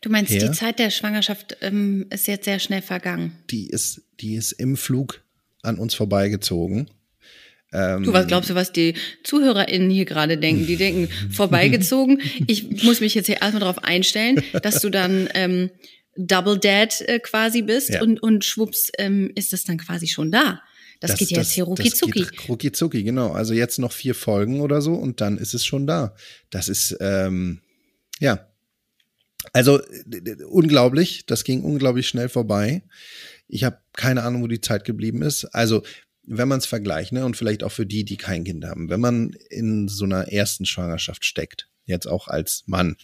Du 0.00 0.10
meinst, 0.10 0.32
her. 0.32 0.40
die 0.48 0.52
Zeit 0.52 0.78
der 0.78 0.90
Schwangerschaft 0.90 1.56
ähm, 1.60 2.06
ist 2.10 2.26
jetzt 2.26 2.44
sehr 2.44 2.58
schnell 2.58 2.82
vergangen. 2.82 3.32
Die 3.50 3.68
ist, 3.68 4.02
die 4.20 4.34
ist 4.34 4.52
im 4.52 4.76
Flug 4.76 5.22
an 5.62 5.78
uns 5.78 5.94
vorbeigezogen. 5.94 6.90
Ähm, 7.72 8.02
Du, 8.02 8.12
was 8.12 8.26
glaubst 8.26 8.50
du, 8.50 8.54
was 8.54 8.72
die 8.72 8.94
ZuhörerInnen 9.24 9.90
hier 9.90 10.04
gerade 10.06 10.38
denken? 10.38 10.66
Die 10.66 10.76
denken, 10.76 11.08
vorbeigezogen. 11.30 12.20
Ich 12.46 12.82
muss 12.82 13.00
mich 13.00 13.14
jetzt 13.14 13.26
hier 13.26 13.40
erstmal 13.40 13.60
darauf 13.60 13.84
einstellen, 13.84 14.42
dass 14.62 14.80
du 14.80 14.90
dann 14.90 15.28
ähm, 15.34 15.70
Double 16.16 16.58
Dad 16.58 17.00
äh, 17.02 17.20
quasi 17.20 17.62
bist 17.62 17.90
Ja. 17.90 18.02
und, 18.02 18.22
und 18.22 18.44
schwupps 18.44 18.90
ähm, 18.98 19.30
ist 19.34 19.52
es 19.52 19.64
dann 19.64 19.78
quasi 19.78 20.08
schon 20.08 20.32
da. 20.32 20.60
Das, 20.98 21.16
geht 21.16 21.30
ja 21.30 21.38
jetzt 21.38 21.52
hier 21.52 21.64
rucki 21.64 21.90
zucki. 21.90 22.26
Das 22.26 22.48
rucki 22.48 22.72
zucki, 22.72 23.02
genau. 23.02 23.32
Also 23.32 23.54
jetzt 23.54 23.78
noch 23.78 23.92
vier 23.92 24.14
Folgen 24.14 24.60
oder 24.60 24.82
so 24.82 24.92
und 24.94 25.20
dann 25.22 25.38
ist 25.38 25.54
es 25.54 25.64
schon 25.64 25.86
da. 25.86 26.14
Das 26.50 26.68
ist, 26.68 26.96
ähm, 27.00 27.60
ja. 28.18 28.46
Also 29.52 29.78
d- 30.04 30.44
unglaublich, 30.44 31.26
das 31.26 31.44
ging 31.44 31.62
unglaublich 31.62 32.08
schnell 32.08 32.28
vorbei. 32.28 32.82
Ich 33.48 33.64
habe 33.64 33.78
keine 33.94 34.22
Ahnung, 34.22 34.42
wo 34.42 34.46
die 34.46 34.60
Zeit 34.60 34.84
geblieben 34.84 35.22
ist. 35.22 35.44
Also 35.46 35.82
wenn 36.24 36.48
man 36.48 36.58
es 36.58 36.66
vergleicht, 36.66 37.12
ne, 37.12 37.24
und 37.24 37.36
vielleicht 37.36 37.64
auch 37.64 37.72
für 37.72 37.86
die, 37.86 38.04
die 38.04 38.16
kein 38.16 38.44
Kind 38.44 38.64
haben, 38.64 38.90
wenn 38.90 39.00
man 39.00 39.32
in 39.48 39.88
so 39.88 40.04
einer 40.04 40.30
ersten 40.30 40.66
Schwangerschaft 40.66 41.24
steckt, 41.24 41.68
jetzt 41.86 42.06
auch 42.06 42.28
als 42.28 42.62
Mann 42.66 42.96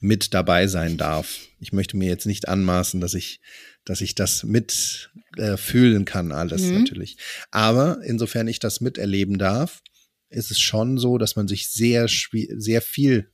mit 0.00 0.34
dabei 0.34 0.66
sein 0.66 0.96
darf. 0.96 1.38
Ich 1.60 1.72
möchte 1.72 1.96
mir 1.96 2.08
jetzt 2.08 2.26
nicht 2.26 2.48
anmaßen, 2.48 3.00
dass 3.00 3.14
ich, 3.14 3.40
dass 3.84 4.00
ich 4.00 4.16
das 4.16 4.42
mit 4.42 5.12
äh, 5.36 5.56
fühlen 5.56 6.04
kann, 6.04 6.32
alles 6.32 6.62
Mhm. 6.62 6.78
natürlich. 6.78 7.18
Aber 7.52 8.00
insofern 8.04 8.48
ich 8.48 8.58
das 8.58 8.80
miterleben 8.80 9.38
darf, 9.38 9.80
ist 10.28 10.50
es 10.50 10.58
schon 10.58 10.98
so, 10.98 11.18
dass 11.18 11.36
man 11.36 11.46
sich 11.46 11.68
sehr, 11.70 12.08
sehr 12.08 12.82
viel 12.82 13.30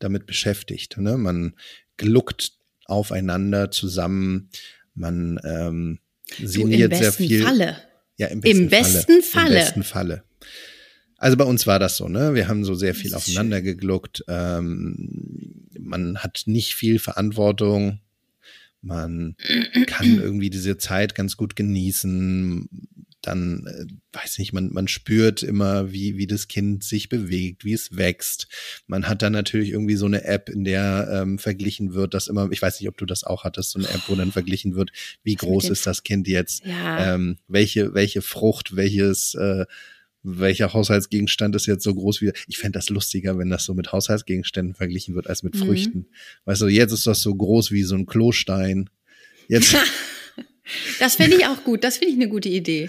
damit 0.00 0.26
beschäftigt. 0.26 0.98
Ne? 0.98 1.16
Man 1.16 1.54
gluckt 1.96 2.52
aufeinander 2.86 3.70
zusammen, 3.70 4.50
man 4.94 5.38
ähm, 5.44 6.00
sinniert 6.38 6.92
Im 6.92 6.98
sehr 6.98 7.06
besten 7.10 7.26
viel. 7.26 7.42
Falle. 7.42 7.76
Ja, 8.16 8.26
im 8.26 8.40
besten, 8.40 8.62
Im 8.62 8.68
besten 8.68 9.22
Falle. 9.22 9.22
Falle. 9.22 9.48
Im 9.48 9.54
besten 9.54 9.82
Falle. 9.82 10.24
Also 11.16 11.36
bei 11.36 11.44
uns 11.44 11.66
war 11.66 11.78
das 11.78 11.98
so, 11.98 12.08
ne? 12.08 12.34
Wir 12.34 12.48
haben 12.48 12.64
so 12.64 12.74
sehr 12.74 12.94
viel 12.94 13.14
aufeinander 13.14 13.60
gegluckt. 13.60 14.24
Ähm, 14.26 15.68
man 15.78 16.18
hat 16.18 16.44
nicht 16.46 16.74
viel 16.74 16.98
Verantwortung. 16.98 18.00
Man 18.80 19.36
kann 19.86 20.06
irgendwie 20.22 20.48
diese 20.48 20.78
Zeit 20.78 21.14
ganz 21.14 21.36
gut 21.36 21.56
genießen. 21.56 22.68
Dann, 23.22 23.66
äh, 23.66 23.86
weiß 24.16 24.38
nicht, 24.38 24.52
man, 24.54 24.72
man 24.72 24.88
spürt 24.88 25.42
immer, 25.42 25.92
wie, 25.92 26.16
wie 26.16 26.26
das 26.26 26.48
Kind 26.48 26.82
sich 26.84 27.08
bewegt, 27.10 27.64
wie 27.64 27.74
es 27.74 27.94
wächst. 27.96 28.48
Man 28.86 29.08
hat 29.08 29.20
dann 29.22 29.32
natürlich 29.34 29.70
irgendwie 29.70 29.96
so 29.96 30.06
eine 30.06 30.24
App, 30.24 30.48
in 30.48 30.64
der 30.64 31.08
ähm, 31.12 31.38
verglichen 31.38 31.92
wird, 31.92 32.14
dass 32.14 32.28
immer, 32.28 32.50
ich 32.50 32.62
weiß 32.62 32.80
nicht, 32.80 32.88
ob 32.88 32.96
du 32.96 33.04
das 33.04 33.24
auch 33.24 33.44
hattest, 33.44 33.72
so 33.72 33.78
eine 33.78 33.88
App, 33.88 34.00
wo 34.08 34.14
dann 34.14 34.32
verglichen 34.32 34.74
wird, 34.74 34.90
wie 35.22 35.34
groß 35.34 35.68
ist 35.68 35.86
das 35.86 36.02
Kind 36.02 36.28
jetzt, 36.28 36.64
Ja. 36.64 37.14
ähm, 37.14 37.36
welche, 37.46 37.92
welche 37.92 38.22
Frucht, 38.22 38.74
welches, 38.74 39.34
äh, 39.34 39.66
welcher 40.22 40.72
Haushaltsgegenstand 40.74 41.56
ist 41.56 41.64
jetzt 41.66 41.82
so 41.82 41.94
groß 41.94 42.20
wie. 42.20 42.32
Ich 42.46 42.58
fände 42.58 42.78
das 42.78 42.90
lustiger, 42.90 43.38
wenn 43.38 43.48
das 43.48 43.64
so 43.64 43.72
mit 43.74 43.90
Haushaltsgegenständen 43.92 44.74
verglichen 44.74 45.14
wird 45.14 45.26
als 45.28 45.42
mit 45.42 45.54
Mhm. 45.54 45.58
Früchten. 45.60 46.06
Weißt 46.44 46.60
du, 46.62 46.68
jetzt 46.68 46.92
ist 46.92 47.06
das 47.06 47.22
so 47.22 47.34
groß 47.34 47.70
wie 47.70 47.82
so 47.84 47.94
ein 47.96 48.04
Klostein. 48.06 48.90
Jetzt, 49.48 49.74
Das 51.00 51.16
finde 51.16 51.36
ich 51.36 51.46
auch 51.46 51.64
gut. 51.64 51.82
Das 51.84 51.98
finde 51.98 52.12
ich 52.14 52.20
eine 52.20 52.28
gute 52.28 52.48
Idee. 52.48 52.88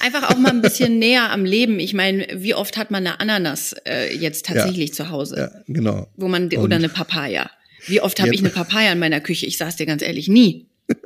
Einfach 0.00 0.30
auch 0.30 0.38
mal 0.38 0.50
ein 0.50 0.60
bisschen 0.62 0.98
näher 0.98 1.30
am 1.30 1.44
Leben. 1.44 1.78
Ich 1.80 1.94
meine, 1.94 2.26
wie 2.34 2.54
oft 2.54 2.76
hat 2.76 2.90
man 2.90 3.06
eine 3.06 3.20
Ananas 3.20 3.74
äh, 3.86 4.14
jetzt 4.16 4.46
tatsächlich 4.46 4.92
zu 4.94 5.08
Hause? 5.10 5.36
ja, 5.36 5.50
genau. 5.66 6.08
Wo 6.16 6.28
man, 6.28 6.44
Und- 6.44 6.56
oder 6.58 6.76
eine 6.76 6.88
Papaya. 6.88 7.50
Wie 7.86 8.00
oft 8.00 8.20
habe 8.20 8.32
ich 8.34 8.40
eine 8.40 8.50
Papaya 8.50 8.92
in 8.92 8.98
meiner 8.98 9.20
Küche? 9.20 9.46
Ich 9.46 9.56
sag's 9.58 9.76
dir 9.76 9.86
ganz 9.86 10.02
ehrlich, 10.02 10.28
nie. 10.28 10.66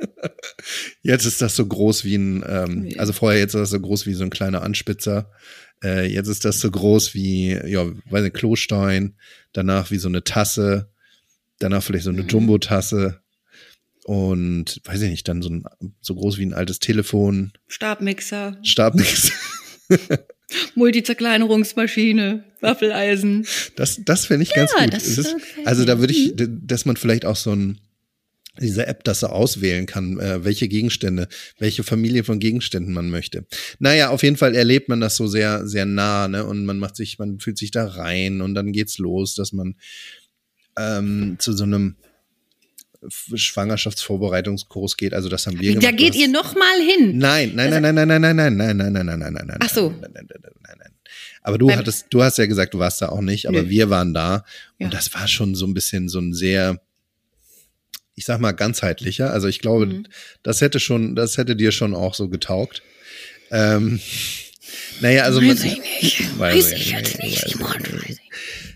Jetzt 1.01 1.25
ist 1.25 1.41
das 1.41 1.55
so 1.55 1.65
groß 1.65 2.03
wie 2.03 2.15
ein, 2.15 2.43
ähm, 2.47 2.89
also 2.97 3.13
vorher 3.13 3.39
jetzt 3.39 3.53
ist 3.53 3.61
das 3.61 3.69
so 3.69 3.79
groß 3.79 4.05
wie 4.05 4.13
so 4.13 4.23
ein 4.23 4.29
kleiner 4.29 4.61
Anspitzer. 4.63 5.31
Äh, 5.83 6.07
jetzt 6.11 6.27
ist 6.27 6.43
das 6.45 6.59
so 6.59 6.69
groß 6.71 7.13
wie, 7.13 7.51
ja, 7.65 7.85
weiß 8.09 8.23
nicht, 8.23 8.35
Klostein. 8.35 9.15
Danach 9.53 9.91
wie 9.91 9.97
so 9.97 10.07
eine 10.07 10.23
Tasse. 10.23 10.89
Danach 11.59 11.83
vielleicht 11.83 12.05
so 12.05 12.09
eine 12.09 12.23
Mhm. 12.23 12.27
Jumbo-Tasse. 12.29 13.21
Und 14.07 14.79
weiß 14.85 15.01
ich 15.01 15.09
nicht, 15.09 15.27
dann 15.27 15.41
so, 15.41 15.49
ein, 15.49 15.65
so 15.99 16.15
groß 16.15 16.37
wie 16.37 16.45
ein 16.45 16.53
altes 16.53 16.79
Telefon. 16.79 17.51
Stabmixer, 17.67 18.57
Stabmix. 18.63 19.33
Multizerkleinerungsmaschine, 20.75 22.45
Waffeleisen. 22.61 23.45
Das, 23.75 23.99
das 24.05 24.25
finde 24.25 24.43
ich 24.43 24.53
ganz 24.53 24.71
Ja, 24.77 24.85
gut. 24.85 24.93
das, 24.93 25.05
ist, 25.17 25.35
also 25.65 25.83
da 25.83 25.99
würde 25.99 26.13
ich, 26.13 26.35
d- 26.37 26.47
dass 26.49 26.85
man 26.85 26.95
vielleicht 26.95 27.25
auch 27.25 27.35
so 27.35 27.53
ein 27.53 27.79
diese 28.59 28.87
App, 28.87 29.03
dass 29.03 29.21
er 29.23 29.33
auswählen 29.33 29.85
kann, 29.85 30.19
äh, 30.19 30.43
welche 30.45 30.67
Gegenstände, 30.67 31.27
welche 31.59 31.83
Familie 31.83 32.23
von 32.23 32.39
Gegenständen 32.39 32.91
man 32.93 33.09
möchte. 33.11 33.45
Naja, 33.77 34.09
auf 34.09 34.23
jeden 34.23 34.37
Fall 34.37 34.55
erlebt 34.55 34.89
man 34.89 34.99
das 35.01 35.15
so 35.17 35.27
sehr, 35.27 35.67
sehr 35.67 35.85
nah, 35.85 36.27
ne? 36.27 36.43
Und 36.45 36.65
man 36.65 36.79
macht 36.79 36.95
sich, 36.95 37.19
man 37.19 37.39
fühlt 37.39 37.57
sich 37.59 37.69
da 37.71 37.85
rein 37.85 38.41
und 38.41 38.55
dann 38.55 38.71
geht's 38.71 38.97
los, 38.97 39.35
dass 39.35 39.51
man 39.53 39.75
ähm, 40.75 41.35
zu 41.37 41.53
so 41.53 41.65
einem 41.65 41.97
Schwangerschaftsvorbereitungskurs 43.33 44.97
geht. 44.97 45.13
Also 45.13 45.29
das 45.29 45.47
haben 45.47 45.59
wir 45.59 45.73
Da 45.73 45.79
gemacht. 45.91 45.97
geht 45.97 46.13
Du 46.15 46.19
ihr 46.19 46.25
hast- 46.27 46.33
noch 46.33 46.55
mal 46.55 46.79
hin. 46.81 47.17
Nein, 47.17 47.51
nein, 47.55 47.69
nein, 47.69 47.81
nein, 47.81 47.95
nein, 47.95 48.07
nein, 48.07 48.21
nein, 48.21 48.35
nein, 48.35 48.55
nein, 48.55 48.77
nein, 48.77 48.93
nein, 48.93 49.05
nein, 49.05 49.19
nein, 49.19 49.33
nein, 49.33 49.47
nein. 49.47 49.57
Ach 49.61 49.69
so. 49.69 49.89
Nein, 49.89 49.99
nein, 50.13 50.27
nein, 50.29 50.39
nein, 50.41 50.51
nein, 50.61 50.75
nein. 50.79 50.91
Aber 51.41 51.57
du 51.57 51.67
Beim- 51.67 51.77
hattest, 51.79 52.07
du 52.09 52.23
hast 52.23 52.37
ja 52.37 52.45
gesagt, 52.45 52.73
du 52.73 52.79
warst 52.79 53.01
da 53.01 53.09
auch 53.09 53.21
nicht, 53.21 53.47
aber 53.47 53.63
Nö. 53.63 53.69
wir 53.69 53.89
waren 53.89 54.13
da 54.13 54.43
Ja. 54.79 54.85
und 54.87 54.93
das 54.93 55.13
war 55.13 55.27
schon 55.27 55.55
so 55.55 55.65
ein 55.65 55.73
bisschen 55.73 56.09
so 56.09 56.19
ein 56.19 56.33
sehr, 56.33 56.81
ich 58.15 58.25
sag 58.25 58.39
mal 58.41 58.51
ganzheitlicher. 58.51 59.31
Also 59.31 59.47
ich 59.47 59.59
glaube, 59.59 59.85
Mhm. 59.85 60.07
das 60.43 60.59
hätte 60.61 60.79
schon, 60.79 61.15
das 61.15 61.37
hätte 61.37 61.55
dir 61.55 61.71
schon 61.71 61.93
auch 61.95 62.15
so 62.15 62.27
getaugt. 62.27 62.81
Ähm, 63.51 64.01
naja, 64.99 65.23
also 65.23 65.39
Weiß 65.41 65.59
man- 65.59 65.67
ich 65.67 65.79
nicht. 66.01 66.39
Weiß 66.39 66.55
Weiß 66.55 66.71
ich 66.73 66.87
ich 66.87 66.93
nicht, 66.95 67.19
weiß 67.19 67.45
ich 67.45 68.09
ich. 68.09 68.66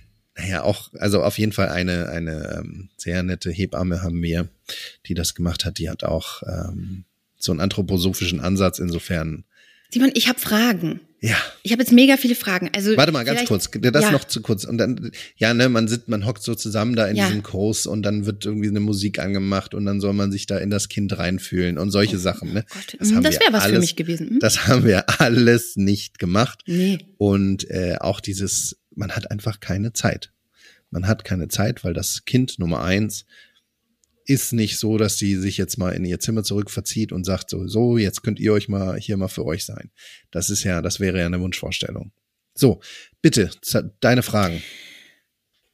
Naja, 0.41 0.63
auch, 0.63 0.89
also 0.93 1.23
auf 1.23 1.37
jeden 1.37 1.51
Fall 1.51 1.69
eine, 1.69 2.09
eine 2.09 2.57
ähm, 2.59 2.89
sehr 2.97 3.21
nette 3.23 3.51
Hebamme 3.51 4.01
haben 4.01 4.21
wir, 4.21 4.49
die 5.05 5.13
das 5.13 5.35
gemacht 5.35 5.65
hat. 5.65 5.77
Die 5.77 5.89
hat 5.89 6.03
auch 6.03 6.41
ähm, 6.47 7.05
so 7.37 7.51
einen 7.51 7.61
anthroposophischen 7.61 8.39
Ansatz. 8.39 8.79
Insofern, 8.79 9.43
Simon, 9.93 10.11
ich 10.13 10.27
habe 10.29 10.39
Fragen. 10.39 11.01
ja. 11.19 11.35
Ich 11.63 11.71
habe 11.73 11.83
jetzt 11.83 11.91
mega 11.91 12.17
viele 12.17 12.33
Fragen. 12.33 12.71
Also 12.75 12.97
Warte 12.97 13.11
mal, 13.11 13.23
ganz 13.23 13.45
kurz. 13.45 13.69
Das 13.71 14.03
ja. 14.05 14.11
noch 14.11 14.23
zu 14.23 14.41
kurz. 14.41 14.63
Und 14.63 14.77
dann, 14.79 15.11
ja, 15.35 15.53
ne, 15.53 15.69
man 15.69 15.87
sitzt, 15.87 16.07
man 16.07 16.25
hockt 16.25 16.41
so 16.41 16.55
zusammen 16.55 16.95
da 16.95 17.05
in 17.07 17.15
Ja. 17.17 17.27
diesem 17.27 17.43
Kurs 17.43 17.85
und 17.85 18.01
dann 18.03 18.25
wird 18.25 18.45
irgendwie 18.45 18.69
eine 18.69 18.79
Musik 18.79 19.19
angemacht 19.19 19.73
und 19.75 19.85
dann 19.85 19.99
soll 20.01 20.13
man 20.13 20.31
sich 20.31 20.47
da 20.47 20.57
in 20.57 20.69
das 20.71 20.89
Kind 20.89 21.15
reinfühlen 21.17 21.77
und 21.77 21.91
solche 21.91 22.17
Sachen, 22.17 22.53
ne? 22.53 22.65
Oh 22.73 22.79
Das 22.97 23.11
haben 23.13 23.23
das 23.23 23.39
wäre 23.39 23.53
was 23.53 23.63
für 23.63 23.69
alles- 23.69 23.79
mich 23.81 23.95
gewesen. 23.95 24.29
Hm? 24.31 24.39
Das 24.39 24.65
haben 24.67 24.85
wir 24.85 25.19
alles 25.21 25.75
nicht 25.75 26.17
gemacht. 26.19 26.63
nee. 26.65 26.97
Und 27.17 27.69
äh, 27.69 27.97
auch 27.99 28.21
dieses, 28.21 28.77
man 28.95 29.11
hat 29.11 29.31
einfach 29.31 29.59
keine 29.59 29.93
Zeit. 29.93 30.31
Man 30.89 31.07
hat 31.07 31.23
keine 31.23 31.47
Zeit, 31.47 31.83
weil 31.83 31.93
das 31.93 32.25
Kind 32.25 32.59
Nummer 32.59 32.83
eins 32.83 33.25
ist 34.25 34.53
nicht 34.53 34.77
so, 34.77 34.97
dass 34.97 35.17
sie 35.17 35.35
sich 35.35 35.57
jetzt 35.57 35.77
mal 35.77 35.91
in 35.91 36.05
ihr 36.05 36.19
Zimmer 36.19 36.43
zurück 36.43 36.69
verzieht 36.69 37.11
und 37.11 37.25
sagt 37.25 37.49
so, 37.49 37.67
so, 37.67 37.97
jetzt 37.97 38.23
könnt 38.23 38.39
ihr 38.39 38.53
euch 38.53 38.69
mal 38.69 38.97
hier 38.99 39.17
mal 39.17 39.27
für 39.27 39.45
euch 39.45 39.65
sein. 39.65 39.91
Das 40.29 40.49
ist 40.49 40.63
ja, 40.63 40.81
das 40.81 40.99
wäre 40.99 41.19
ja 41.19 41.25
eine 41.25 41.39
Wunschvorstellung. 41.39 42.11
So, 42.53 42.81
bitte, 43.21 43.49
deine 43.99 44.23
Fragen. 44.23 44.61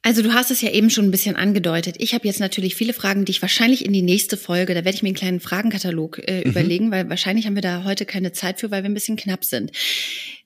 Also 0.08 0.22
du 0.22 0.32
hast 0.32 0.50
es 0.50 0.62
ja 0.62 0.70
eben 0.70 0.88
schon 0.88 1.04
ein 1.04 1.10
bisschen 1.10 1.36
angedeutet. 1.36 1.96
Ich 1.98 2.14
habe 2.14 2.26
jetzt 2.26 2.40
natürlich 2.40 2.74
viele 2.74 2.94
Fragen, 2.94 3.26
die 3.26 3.30
ich 3.32 3.42
wahrscheinlich 3.42 3.84
in 3.84 3.92
die 3.92 4.00
nächste 4.00 4.38
Folge, 4.38 4.72
da 4.72 4.82
werde 4.82 4.96
ich 4.96 5.02
mir 5.02 5.10
einen 5.10 5.16
kleinen 5.16 5.38
Fragenkatalog 5.38 6.26
äh, 6.26 6.44
Mhm. 6.44 6.50
überlegen, 6.50 6.90
weil 6.90 7.10
wahrscheinlich 7.10 7.44
haben 7.44 7.56
wir 7.56 7.60
da 7.60 7.84
heute 7.84 8.06
keine 8.06 8.32
Zeit 8.32 8.58
für, 8.58 8.70
weil 8.70 8.82
wir 8.82 8.88
ein 8.88 8.94
bisschen 8.94 9.16
knapp 9.18 9.44
sind. 9.44 9.70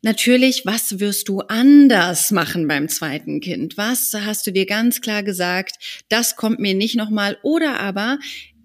Natürlich, 0.02 0.66
was 0.66 0.98
wirst 0.98 1.28
du 1.28 1.42
anders 1.42 2.32
machen 2.32 2.66
beim 2.66 2.88
zweiten 2.88 3.40
Kind? 3.40 3.76
Was 3.76 4.12
hast 4.12 4.44
du 4.48 4.50
dir 4.50 4.66
ganz 4.66 5.00
klar 5.00 5.22
gesagt, 5.22 5.76
das 6.08 6.34
kommt 6.34 6.58
mir 6.58 6.74
nicht 6.74 6.96
nochmal? 6.96 7.38
Oder 7.44 7.78
aber 7.78 8.18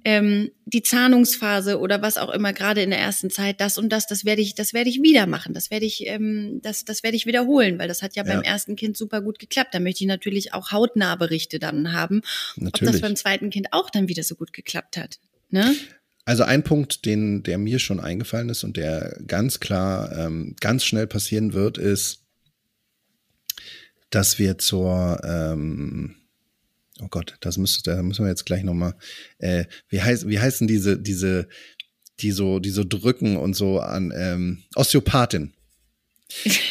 ähm, 0.08 0.52
die 0.66 0.84
Zahnungsphase 0.84 1.80
oder 1.80 2.02
was 2.02 2.18
auch 2.18 2.30
immer 2.30 2.54
gerade 2.54 2.82
in 2.82 2.92
der 2.92 3.00
ersten 3.00 3.30
Zeit, 3.30 3.60
das 3.60 3.78
und 3.78 3.90
das, 3.90 4.08
das 4.08 4.24
werde 4.24 4.42
ich, 4.42 4.56
das 4.56 4.72
werde 4.72 4.90
ich 4.90 5.02
wieder 5.02 5.28
machen. 5.28 5.54
Das 5.54 5.70
werde 5.70 5.86
ich, 5.86 6.08
ähm, 6.08 6.62
das, 6.64 6.86
das 6.86 7.04
werde 7.04 7.18
ich 7.18 7.26
wiederholen, 7.26 7.78
weil 7.78 7.90
das 7.90 8.02
hat 8.02 8.16
ja, 8.16 8.26
Ja. 8.26 8.34
beim 8.34 8.42
ersten 8.42 8.78
Kind 8.78 8.96
super 8.96 9.20
gut 9.20 9.38
geklappt. 9.38 9.74
Da 9.74 9.82
möchte 9.82 10.06
ich 10.06 10.08
natürlich 10.08 10.54
auch 10.54 10.72
hautnah 10.72 11.18
Berichte 11.18 11.60
dann 11.60 11.92
haben, 11.92 12.20
ob 12.20 12.24
das 12.72 12.82
Natürlich. 12.84 13.02
beim 13.02 13.16
zweiten 13.18 13.50
Kind 13.50 13.74
auch 13.74 13.90
dann 13.90 14.08
wieder 14.08 14.24
so 14.24 14.36
gut 14.36 14.54
geklappt 14.54 14.96
hat. 14.96 15.20
Ne? 15.50 15.76
Also 16.24 16.44
ein 16.44 16.64
Punkt, 16.64 17.06
den, 17.06 17.44
der 17.44 17.58
mir 17.58 17.80
schon 17.80 18.00
eingefallen 18.00 18.48
ist 18.48 18.64
und 18.64 18.78
der 18.78 19.20
ganz 19.28 19.60
klar 19.60 20.18
ähm, 20.18 20.56
ganz 20.62 20.86
schnell 20.86 21.08
passieren 21.08 21.52
wird, 21.52 21.78
ist, 21.78 22.24
dass 24.10 24.40
wir 24.40 24.58
zur 24.58 25.20
ähm, 25.26 26.16
Oh 27.02 27.08
Gott, 27.10 27.36
das 27.42 27.58
müsste, 27.58 27.84
da 27.84 28.02
müssen 28.02 28.26
wir 28.26 28.30
jetzt 28.30 28.46
gleich 28.46 28.64
nochmal. 28.64 28.96
Äh, 29.40 29.66
wie, 29.90 30.02
heißt, 30.02 30.28
wie 30.28 30.40
heißen 30.40 30.68
diese, 30.68 30.98
diese, 30.98 31.48
die 32.20 32.32
so, 32.32 32.60
die 32.60 32.72
so 32.72 32.84
drücken 32.84 33.38
und 33.38 33.56
so 33.56 33.80
an 33.80 34.12
ähm, 34.16 34.64
Osteopathin. 34.76 35.54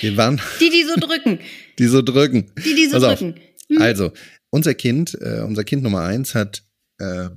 Wir 0.01 0.17
waren, 0.17 0.41
Die, 0.61 0.71
die 0.71 0.85
so 0.85 0.95
drücken. 0.97 1.39
die 1.79 1.87
so 1.87 2.03
drücken. 2.03 2.53
Die, 2.65 2.75
die 2.75 2.87
so 2.87 3.01
Pass 3.01 3.19
drücken. 3.19 3.41
Hm. 3.69 3.83
Also, 3.83 4.12
unser 4.51 4.75
Kind, 4.75 5.17
äh, 5.21 5.41
unser 5.41 5.65
Kind 5.65 5.83
Nummer 5.83 6.03
eins 6.03 6.35
hat 6.35 6.62
äh, 6.99 7.29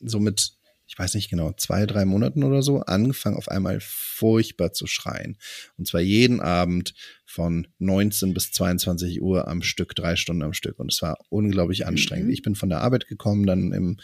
so 0.00 0.20
mit, 0.20 0.52
ich 0.90 0.98
weiß 0.98 1.14
nicht 1.14 1.30
genau, 1.30 1.52
zwei, 1.52 1.86
drei 1.86 2.04
Monaten 2.04 2.42
oder 2.42 2.62
so, 2.62 2.80
angefangen 2.80 3.36
auf 3.36 3.46
einmal 3.46 3.78
furchtbar 3.80 4.72
zu 4.72 4.88
schreien. 4.88 5.38
Und 5.78 5.86
zwar 5.86 6.00
jeden 6.00 6.40
Abend 6.40 6.94
von 7.24 7.68
19 7.78 8.34
bis 8.34 8.50
22 8.50 9.22
Uhr 9.22 9.46
am 9.46 9.62
Stück, 9.62 9.94
drei 9.94 10.16
Stunden 10.16 10.42
am 10.42 10.52
Stück. 10.52 10.80
Und 10.80 10.92
es 10.92 11.00
war 11.00 11.18
unglaublich 11.28 11.86
anstrengend. 11.86 12.26
Mhm. 12.26 12.32
Ich 12.32 12.42
bin 12.42 12.56
von 12.56 12.70
der 12.70 12.80
Arbeit 12.80 13.06
gekommen, 13.06 13.46
dann 13.46 13.72
im 13.72 13.98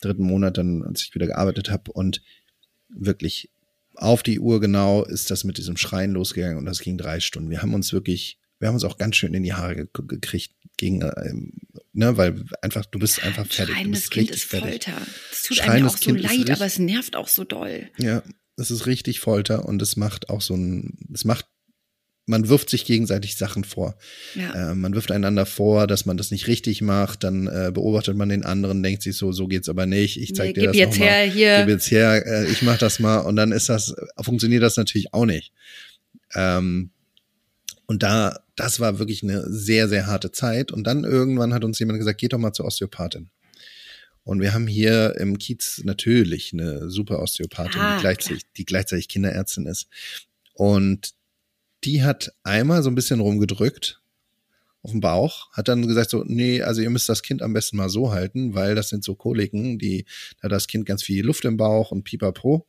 dritten 0.00 0.24
Monat, 0.24 0.58
dann, 0.58 0.82
als 0.82 1.02
ich 1.02 1.14
wieder 1.14 1.28
gearbeitet 1.28 1.70
habe 1.70 1.92
und 1.92 2.20
wirklich 2.88 3.50
auf 3.94 4.24
die 4.24 4.40
Uhr 4.40 4.60
genau 4.60 5.04
ist 5.04 5.30
das 5.30 5.44
mit 5.44 5.56
diesem 5.56 5.76
Schreien 5.76 6.10
losgegangen 6.10 6.58
und 6.58 6.66
das 6.66 6.80
ging 6.80 6.98
drei 6.98 7.20
Stunden. 7.20 7.50
Wir 7.50 7.62
haben 7.62 7.74
uns 7.74 7.92
wirklich, 7.92 8.38
wir 8.58 8.68
haben 8.68 8.74
uns 8.74 8.84
auch 8.84 8.98
ganz 8.98 9.16
schön 9.16 9.34
in 9.34 9.42
die 9.42 9.52
Haare 9.54 9.74
ge 9.74 9.86
gekriegt 10.06 10.54
gegen, 10.76 11.02
ähm, 11.02 11.52
ne, 11.92 12.16
weil 12.16 12.44
einfach, 12.62 12.84
du 12.86 12.98
bist 12.98 13.22
einfach 13.22 13.46
fertig. 13.46 13.74
Schreiendes 13.74 14.10
Kind 14.10 14.30
ist 14.30 14.44
fertig. 14.44 14.84
Folter. 14.84 15.02
Es 15.30 15.42
tut 15.42 15.60
einem 15.60 15.86
auch 15.86 15.96
so 15.96 16.04
Kind 16.04 16.24
ist 16.24 16.36
leid, 16.36 16.50
aber 16.50 16.66
es 16.66 16.78
nervt 16.78 17.16
auch 17.16 17.28
so 17.28 17.44
doll. 17.44 17.88
Ja, 17.98 18.22
es 18.56 18.70
ist 18.70 18.86
richtig 18.86 19.20
Folter 19.20 19.66
und 19.66 19.80
es 19.82 19.96
macht 19.96 20.30
auch 20.30 20.40
so 20.40 20.54
ein, 20.54 20.96
es 21.12 21.24
macht, 21.24 21.46
man 22.26 22.48
wirft 22.48 22.70
sich 22.70 22.86
gegenseitig 22.86 23.36
Sachen 23.36 23.64
vor. 23.64 23.96
Ja. 24.34 24.70
Äh, 24.70 24.74
man 24.74 24.94
wirft 24.94 25.12
einander 25.12 25.44
vor, 25.46 25.86
dass 25.86 26.06
man 26.06 26.16
das 26.16 26.30
nicht 26.30 26.46
richtig 26.46 26.80
macht, 26.80 27.22
dann 27.22 27.46
äh, 27.46 27.70
beobachtet 27.72 28.16
man 28.16 28.28
den 28.30 28.44
anderen, 28.44 28.82
denkt 28.82 29.02
sich 29.02 29.16
so, 29.16 29.30
so 29.32 29.46
geht's 29.46 29.68
aber 29.68 29.86
nicht. 29.86 30.20
Ich 30.20 30.34
zeig 30.34 30.48
Nee, 30.48 30.52
dir 30.54 30.60
gib 30.60 30.68
das 30.70 30.76
jetzt 30.76 30.98
noch 30.98 31.06
mal. 31.06 31.12
her, 31.12 31.30
hier. 31.30 31.58
Gib 31.60 31.68
jetzt 31.68 31.90
her, 31.90 32.26
äh, 32.26 32.46
ich 32.50 32.62
mach 32.62 32.78
das 32.78 32.98
mal 32.98 33.18
und 33.18 33.36
dann 33.36 33.52
ist 33.52 33.68
das, 33.68 33.90
äh, 33.90 34.22
funktioniert 34.22 34.62
das 34.62 34.76
natürlich 34.76 35.12
auch 35.12 35.26
nicht. 35.26 35.52
Ähm, 36.34 36.90
und 37.86 38.02
da, 38.02 38.43
das 38.56 38.80
war 38.80 38.98
wirklich 38.98 39.22
eine 39.22 39.44
sehr, 39.50 39.88
sehr 39.88 40.06
harte 40.06 40.30
Zeit. 40.30 40.72
Und 40.72 40.84
dann 40.84 41.04
irgendwann 41.04 41.54
hat 41.54 41.64
uns 41.64 41.78
jemand 41.78 41.98
gesagt, 41.98 42.20
geht 42.20 42.32
doch 42.32 42.38
mal 42.38 42.52
zur 42.52 42.66
Osteopathin. 42.66 43.30
Und 44.22 44.40
wir 44.40 44.54
haben 44.54 44.66
hier 44.66 45.16
im 45.18 45.38
Kiez 45.38 45.82
natürlich 45.84 46.52
eine 46.52 46.90
super 46.90 47.20
Osteopathin, 47.20 47.80
Ah, 47.80 47.96
die, 47.96 48.00
gleichzeitig, 48.00 48.44
die 48.56 48.64
gleichzeitig 48.64 49.08
Kinderärztin 49.08 49.66
ist. 49.66 49.88
Und 50.54 51.12
die 51.84 52.02
hat 52.02 52.32
einmal 52.42 52.82
so 52.82 52.90
ein 52.90 52.94
bisschen 52.94 53.20
rumgedrückt 53.20 54.00
auf 54.82 54.92
den 54.92 55.00
Bauch, 55.00 55.50
hat 55.52 55.68
dann 55.68 55.86
gesagt 55.86 56.10
so, 56.10 56.24
nee, 56.26 56.62
also 56.62 56.80
ihr 56.80 56.90
müsst 56.90 57.08
das 57.08 57.22
Kind 57.22 57.42
am 57.42 57.52
besten 57.52 57.76
mal 57.76 57.88
so 57.88 58.12
halten, 58.12 58.54
weil 58.54 58.74
das 58.74 58.88
sind 58.88 59.04
so 59.04 59.14
Koliken, 59.14 59.78
die, 59.78 60.04
da 60.38 60.44
hat 60.44 60.52
das 60.52 60.66
Kind 60.66 60.86
ganz 60.86 61.02
viel 61.02 61.24
Luft 61.24 61.44
im 61.44 61.56
Bauch 61.56 61.90
und 61.90 62.04
pipapo. 62.04 62.66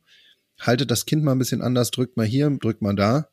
Haltet 0.60 0.90
das 0.90 1.06
Kind 1.06 1.22
mal 1.22 1.32
ein 1.32 1.38
bisschen 1.38 1.62
anders, 1.62 1.90
drückt 1.90 2.16
mal 2.16 2.26
hier, 2.26 2.50
drückt 2.50 2.82
mal 2.82 2.94
da. 2.94 3.28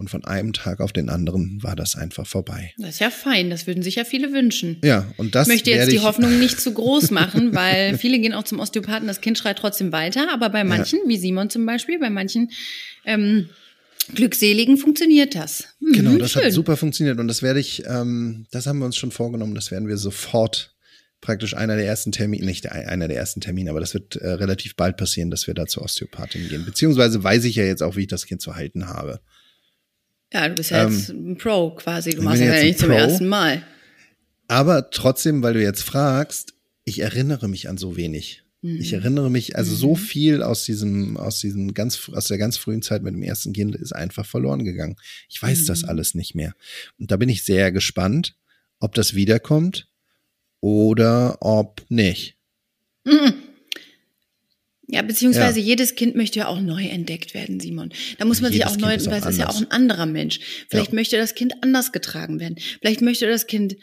Und 0.00 0.08
von 0.08 0.24
einem 0.24 0.54
Tag 0.54 0.80
auf 0.80 0.94
den 0.94 1.10
anderen 1.10 1.62
war 1.62 1.76
das 1.76 1.94
einfach 1.94 2.26
vorbei. 2.26 2.72
Das 2.78 2.88
ist 2.94 3.00
ja 3.00 3.10
fein, 3.10 3.50
das 3.50 3.66
würden 3.66 3.82
sich 3.82 3.96
ja 3.96 4.04
viele 4.04 4.32
wünschen. 4.32 4.78
Ja, 4.82 5.06
und 5.18 5.34
das 5.34 5.46
Ich 5.46 5.52
möchte 5.52 5.70
jetzt 5.70 5.92
die 5.92 6.00
Hoffnung 6.00 6.38
nicht 6.38 6.58
zu 6.58 6.72
groß 6.72 7.10
machen, 7.10 7.54
weil 7.54 7.98
viele 7.98 8.18
gehen 8.18 8.32
auch 8.32 8.44
zum 8.44 8.60
Osteopathen, 8.60 9.06
das 9.06 9.20
Kind 9.20 9.36
schreit 9.36 9.58
trotzdem 9.58 9.92
weiter, 9.92 10.32
aber 10.32 10.48
bei 10.48 10.64
manchen, 10.64 11.00
wie 11.06 11.18
Simon 11.18 11.50
zum 11.50 11.66
Beispiel, 11.66 11.98
bei 11.98 12.08
manchen 12.08 12.50
ähm, 13.04 13.50
Glückseligen 14.14 14.78
funktioniert 14.78 15.34
das. 15.34 15.64
Mhm, 15.80 15.92
Genau, 15.92 16.16
das 16.16 16.32
schön. 16.32 16.44
hat 16.44 16.52
super 16.52 16.78
funktioniert 16.78 17.18
und 17.20 17.28
das 17.28 17.42
werde 17.42 17.60
ich, 17.60 17.82
ähm, 17.86 18.46
das 18.52 18.66
haben 18.66 18.78
wir 18.78 18.86
uns 18.86 18.96
schon 18.96 19.10
vorgenommen, 19.10 19.54
das 19.54 19.70
werden 19.70 19.86
wir 19.86 19.98
sofort 19.98 20.74
praktisch 21.20 21.54
einer 21.54 21.76
der 21.76 21.84
ersten 21.84 22.10
Termine, 22.10 22.46
nicht 22.46 22.72
einer 22.72 23.06
der 23.06 23.18
ersten 23.18 23.42
Termine, 23.42 23.68
aber 23.68 23.80
das 23.80 23.92
wird 23.92 24.16
äh, 24.16 24.26
relativ 24.26 24.76
bald 24.76 24.96
passieren, 24.96 25.30
dass 25.30 25.46
wir 25.46 25.52
da 25.52 25.66
zur 25.66 25.82
Osteopathin 25.82 26.48
gehen. 26.48 26.64
Beziehungsweise 26.64 27.22
weiß 27.22 27.44
ich 27.44 27.56
ja 27.56 27.64
jetzt 27.64 27.82
auch, 27.82 27.96
wie 27.96 28.00
ich 28.00 28.06
das 28.06 28.24
Kind 28.24 28.40
zu 28.40 28.56
halten 28.56 28.86
habe. 28.86 29.20
Ja, 30.32 30.48
du 30.48 30.54
bist 30.54 30.70
ja 30.70 30.84
Ähm, 30.84 30.92
jetzt 30.92 31.08
ein 31.10 31.36
Pro 31.36 31.70
quasi, 31.70 32.10
du 32.10 32.22
machst 32.22 32.40
das 32.40 32.48
ja 32.48 32.62
nicht 32.62 32.78
zum 32.78 32.88
Pro. 32.88 32.96
ersten 32.96 33.26
Mal. 33.26 33.62
Aber 34.48 34.90
trotzdem, 34.90 35.42
weil 35.42 35.54
du 35.54 35.62
jetzt 35.62 35.82
fragst, 35.82 36.54
ich 36.84 37.00
erinnere 37.00 37.48
mich 37.48 37.68
an 37.68 37.78
so 37.78 37.96
wenig. 37.96 38.42
Ich 38.62 38.92
erinnere 38.92 39.30
mich, 39.30 39.56
also 39.56 39.74
so 39.74 39.94
viel 39.94 40.42
aus 40.42 40.66
diesem, 40.66 41.16
aus 41.16 41.40
diesem 41.40 41.72
ganz, 41.72 42.10
aus 42.12 42.26
der 42.26 42.36
ganz 42.36 42.58
frühen 42.58 42.82
Zeit 42.82 43.02
mit 43.02 43.14
dem 43.14 43.22
ersten 43.22 43.54
Kind 43.54 43.74
ist 43.74 43.92
einfach 43.92 44.26
verloren 44.26 44.66
gegangen. 44.66 44.96
Ich 45.30 45.40
weiß 45.40 45.64
das 45.64 45.82
alles 45.84 46.14
nicht 46.14 46.34
mehr. 46.34 46.52
Und 46.98 47.10
da 47.10 47.16
bin 47.16 47.30
ich 47.30 47.42
sehr 47.42 47.72
gespannt, 47.72 48.36
ob 48.78 48.94
das 48.94 49.14
wiederkommt 49.14 49.88
oder 50.60 51.38
ob 51.40 51.86
nicht. 51.88 52.36
Ja, 54.92 55.02
beziehungsweise 55.02 55.60
Ja. 55.60 55.66
jedes 55.66 55.94
Kind 55.94 56.16
möchte 56.16 56.40
ja 56.40 56.48
auch 56.48 56.60
neu 56.60 56.84
entdeckt 56.84 57.32
werden, 57.34 57.60
Simon. 57.60 57.92
Da 58.18 58.24
muss 58.24 58.40
man 58.40 58.52
sich 58.52 58.64
auch 58.66 58.76
neu, 58.76 58.96
weil 59.06 59.20
es 59.20 59.26
ist 59.26 59.38
ja 59.38 59.48
auch 59.48 59.56
ein 59.60 59.70
anderer 59.70 60.06
Mensch. 60.06 60.40
Vielleicht 60.68 60.90
Ja. 60.90 60.94
möchte 60.94 61.16
das 61.16 61.34
Kind 61.34 61.54
anders 61.62 61.92
getragen 61.92 62.40
werden. 62.40 62.56
Vielleicht 62.80 63.00
möchte 63.00 63.26
das 63.28 63.46
Kind 63.46 63.76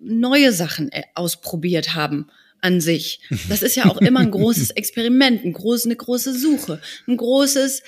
neue 0.00 0.52
Sachen 0.52 0.90
äh, 0.92 1.02
ausprobiert 1.14 1.94
haben 1.94 2.26
an 2.60 2.80
sich. 2.80 3.20
Das 3.48 3.62
ist 3.62 3.74
ja 3.76 3.86
auch 3.86 3.96
immer 3.98 4.20
ein 4.20 4.30
großes 4.30 4.70
Experiment, 4.76 5.44
ein 5.44 5.52
groß, 5.52 5.86
eine 5.86 5.96
große 5.96 6.38
Suche, 6.38 6.80
ein 7.08 7.16
großes, 7.16 7.82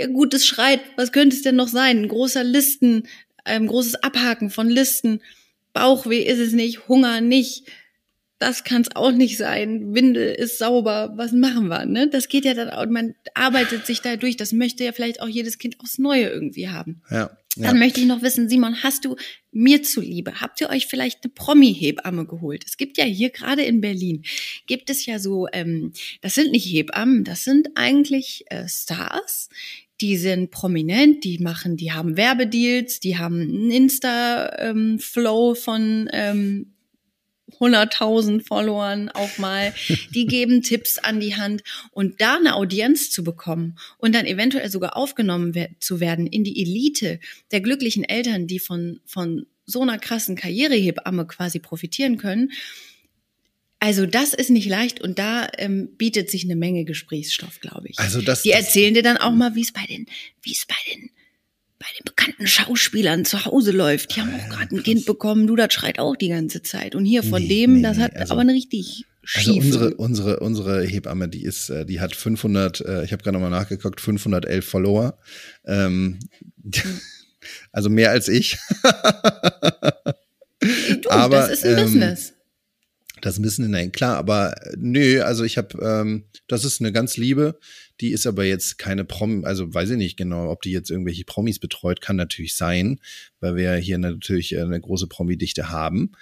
ja, 0.00 0.06
gutes 0.06 0.46
Schreit, 0.46 0.80
was 0.96 1.12
könnte 1.12 1.36
es 1.36 1.42
denn 1.42 1.56
noch 1.56 1.68
sein? 1.68 1.98
Ein 2.02 2.08
großer 2.08 2.42
Listen, 2.42 3.06
ein 3.44 3.66
großes 3.66 3.96
Abhaken 3.96 4.48
von 4.50 4.70
Listen. 4.70 5.20
Bauchweh 5.74 6.22
ist 6.22 6.38
es 6.38 6.52
nicht, 6.52 6.88
Hunger 6.88 7.20
nicht, 7.20 7.64
das 8.42 8.64
kann 8.64 8.82
es 8.82 8.96
auch 8.96 9.12
nicht 9.12 9.38
sein. 9.38 9.94
Windel 9.94 10.34
ist 10.34 10.58
sauber. 10.58 11.12
Was 11.14 11.30
machen 11.30 11.68
wir? 11.68 11.86
Ne? 11.86 12.08
Das 12.08 12.28
geht 12.28 12.44
ja 12.44 12.54
dann 12.54 12.70
auch. 12.70 12.86
Man 12.86 13.14
arbeitet 13.34 13.86
sich 13.86 14.00
da 14.00 14.16
durch. 14.16 14.36
Das 14.36 14.52
möchte 14.52 14.82
ja 14.82 14.90
vielleicht 14.90 15.22
auch 15.22 15.28
jedes 15.28 15.58
Kind 15.58 15.78
aufs 15.78 15.98
Neue 15.98 16.28
irgendwie 16.28 16.68
haben. 16.68 17.02
Ja. 17.08 17.30
ja. 17.54 17.68
Dann 17.68 17.78
möchte 17.78 18.00
ich 18.00 18.06
noch 18.06 18.20
wissen, 18.20 18.48
Simon, 18.48 18.82
hast 18.82 19.04
du 19.04 19.14
mir 19.52 19.84
zuliebe, 19.84 20.40
habt 20.40 20.60
ihr 20.60 20.70
euch 20.70 20.88
vielleicht 20.88 21.22
eine 21.22 21.32
Promi-Hebamme 21.32 22.26
geholt? 22.26 22.64
Es 22.66 22.76
gibt 22.76 22.98
ja 22.98 23.04
hier 23.04 23.30
gerade 23.30 23.62
in 23.62 23.80
Berlin, 23.80 24.24
gibt 24.66 24.90
es 24.90 25.06
ja 25.06 25.20
so, 25.20 25.46
ähm, 25.52 25.92
das 26.20 26.34
sind 26.34 26.50
nicht 26.50 26.66
Hebammen, 26.66 27.22
das 27.22 27.44
sind 27.44 27.68
eigentlich 27.76 28.44
äh, 28.48 28.66
Stars, 28.66 29.50
die 30.00 30.16
sind 30.16 30.50
prominent, 30.50 31.22
die 31.22 31.38
machen, 31.38 31.76
die 31.76 31.92
haben 31.92 32.16
Werbedeals, 32.16 32.98
die 32.98 33.18
haben 33.18 33.40
einen 33.40 33.70
Insta-Flow 33.70 35.54
von 35.54 36.08
ähm, 36.12 36.72
100.000 37.60 38.44
Followern 38.46 39.08
auch 39.10 39.38
mal, 39.38 39.72
die 40.14 40.26
geben 40.26 40.62
Tipps 40.62 40.98
an 40.98 41.20
die 41.20 41.36
Hand 41.36 41.62
und 41.90 42.20
da 42.20 42.36
eine 42.36 42.54
Audienz 42.56 43.10
zu 43.10 43.22
bekommen 43.24 43.76
und 43.98 44.14
dann 44.14 44.26
eventuell 44.26 44.70
sogar 44.70 44.96
aufgenommen 44.96 45.54
zu 45.80 46.00
werden 46.00 46.26
in 46.26 46.44
die 46.44 46.60
Elite 46.60 47.20
der 47.50 47.60
glücklichen 47.60 48.04
Eltern, 48.04 48.46
die 48.46 48.58
von, 48.58 49.00
von 49.06 49.46
so 49.66 49.82
einer 49.82 49.98
krassen 49.98 50.34
Karrierehebamme 50.36 51.26
quasi 51.26 51.58
profitieren 51.60 52.18
können. 52.18 52.50
Also 53.78 54.06
das 54.06 54.32
ist 54.32 54.50
nicht 54.50 54.68
leicht 54.68 55.00
und 55.00 55.18
da 55.18 55.48
ähm, 55.58 55.96
bietet 55.96 56.30
sich 56.30 56.44
eine 56.44 56.54
Menge 56.54 56.84
Gesprächsstoff, 56.84 57.58
glaube 57.60 57.88
ich. 57.88 57.98
Also 57.98 58.20
das- 58.22 58.42
die 58.42 58.50
das- 58.50 58.60
erzählen 58.66 58.94
dir 58.94 59.02
dann 59.02 59.16
auch 59.16 59.32
mal, 59.32 59.54
wie 59.56 59.62
es 59.62 59.72
bei 59.72 59.84
den, 59.86 60.06
wie 60.42 60.52
es 60.52 60.66
bei 60.66 60.76
den 60.92 61.10
bei 61.82 61.88
den 61.98 62.04
bekannten 62.04 62.46
Schauspielern 62.46 63.24
zu 63.24 63.44
Hause 63.44 63.72
läuft. 63.72 64.14
Die 64.14 64.20
haben 64.20 64.32
auch 64.34 64.48
gerade 64.48 64.76
ein 64.76 64.82
Kind 64.84 65.04
bekommen, 65.04 65.48
du, 65.48 65.56
das 65.56 65.72
schreit 65.74 65.98
auch 65.98 66.14
die 66.14 66.28
ganze 66.28 66.62
Zeit. 66.62 66.94
Und 66.94 67.04
hier 67.04 67.24
von 67.24 67.42
Nee, 67.42 67.48
dem, 67.48 67.72
nee, 67.74 67.82
das 67.82 67.98
hat 67.98 68.14
also- 68.16 68.32
aber 68.34 68.42
eine 68.42 68.52
richtig 68.54 69.04
Also 69.34 69.52
schiefe. 69.52 69.66
unsere, 69.66 69.94
unsere, 69.96 70.40
unsere 70.40 70.82
Hebamme, 70.84 71.28
die 71.28 71.42
ist, 71.44 71.70
äh, 71.70 71.84
die 71.84 72.00
hat 72.00 72.14
500, 72.14 72.80
äh, 72.82 73.04
ich 73.04 73.12
habe 73.12 73.22
gerade 73.24 73.34
nochmal 73.36 73.50
nachgeguckt, 73.50 74.00
511 74.00 74.64
Follower. 74.64 75.18
Ähm, 75.66 76.20
also 77.72 77.90
mehr 77.90 78.10
als 78.12 78.28
ich. 78.28 78.58
du, 81.02 81.10
aber, 81.10 81.36
das 81.36 81.50
ist 81.50 81.64
ein 81.66 81.78
ähm, 81.78 81.84
Business. 81.84 82.34
Das 83.22 83.38
müssen 83.38 83.70
nein, 83.70 83.92
klar, 83.92 84.16
aber 84.16 84.54
äh, 84.66 84.74
nö, 84.78 85.22
also 85.22 85.44
ich 85.44 85.56
habe, 85.58 85.78
ähm, 85.80 86.24
das 86.48 86.64
ist 86.64 86.80
eine 86.80 86.92
ganz 86.92 87.16
liebe, 87.16 87.58
die 88.02 88.10
ist 88.12 88.26
aber 88.26 88.44
jetzt 88.44 88.78
keine 88.78 89.04
Promi, 89.04 89.44
also 89.44 89.72
weiß 89.72 89.90
ich 89.90 89.96
nicht 89.96 90.16
genau, 90.16 90.50
ob 90.50 90.60
die 90.62 90.72
jetzt 90.72 90.90
irgendwelche 90.90 91.24
Promis 91.24 91.58
betreut, 91.58 92.00
kann 92.00 92.16
natürlich 92.16 92.54
sein, 92.56 92.98
weil 93.40 93.56
wir 93.56 93.74
hier 93.76 93.96
natürlich 93.96 94.52
äh, 94.54 94.60
eine 94.60 94.80
große 94.80 95.06
Promi-Dichte 95.06 95.70
haben. 95.70 96.12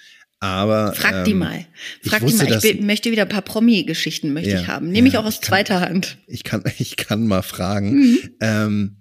Aber 0.40 0.94
Frag 0.94 1.24
die 1.24 1.32
ähm, 1.32 1.38
mal. 1.38 1.66
ich 2.02 2.10
Frag 2.10 2.20
die 2.20 2.26
wusste, 2.26 2.44
mal. 2.44 2.64
Ich 2.64 2.80
möchte 2.80 3.10
wieder 3.10 3.22
ein 3.22 3.28
paar 3.28 3.42
Promi-Geschichten 3.42 4.32
möchte 4.32 4.50
Ja, 4.50 4.60
ich 4.60 4.66
haben. 4.68 4.90
Nehme 4.90 5.08
ich 5.08 5.14
ja, 5.14 5.20
auch 5.20 5.24
aus 5.26 5.34
ich 5.34 5.40
kann- 5.40 5.48
zweiter 5.48 5.80
Hand. 5.80 6.18
Ich 6.26 6.44
kann, 6.44 6.62
ich 6.78 6.96
kann 6.96 7.26
mal 7.26 7.42
fragen. 7.42 7.92
Mhm. 7.92 8.18
Ähm, 8.40 8.96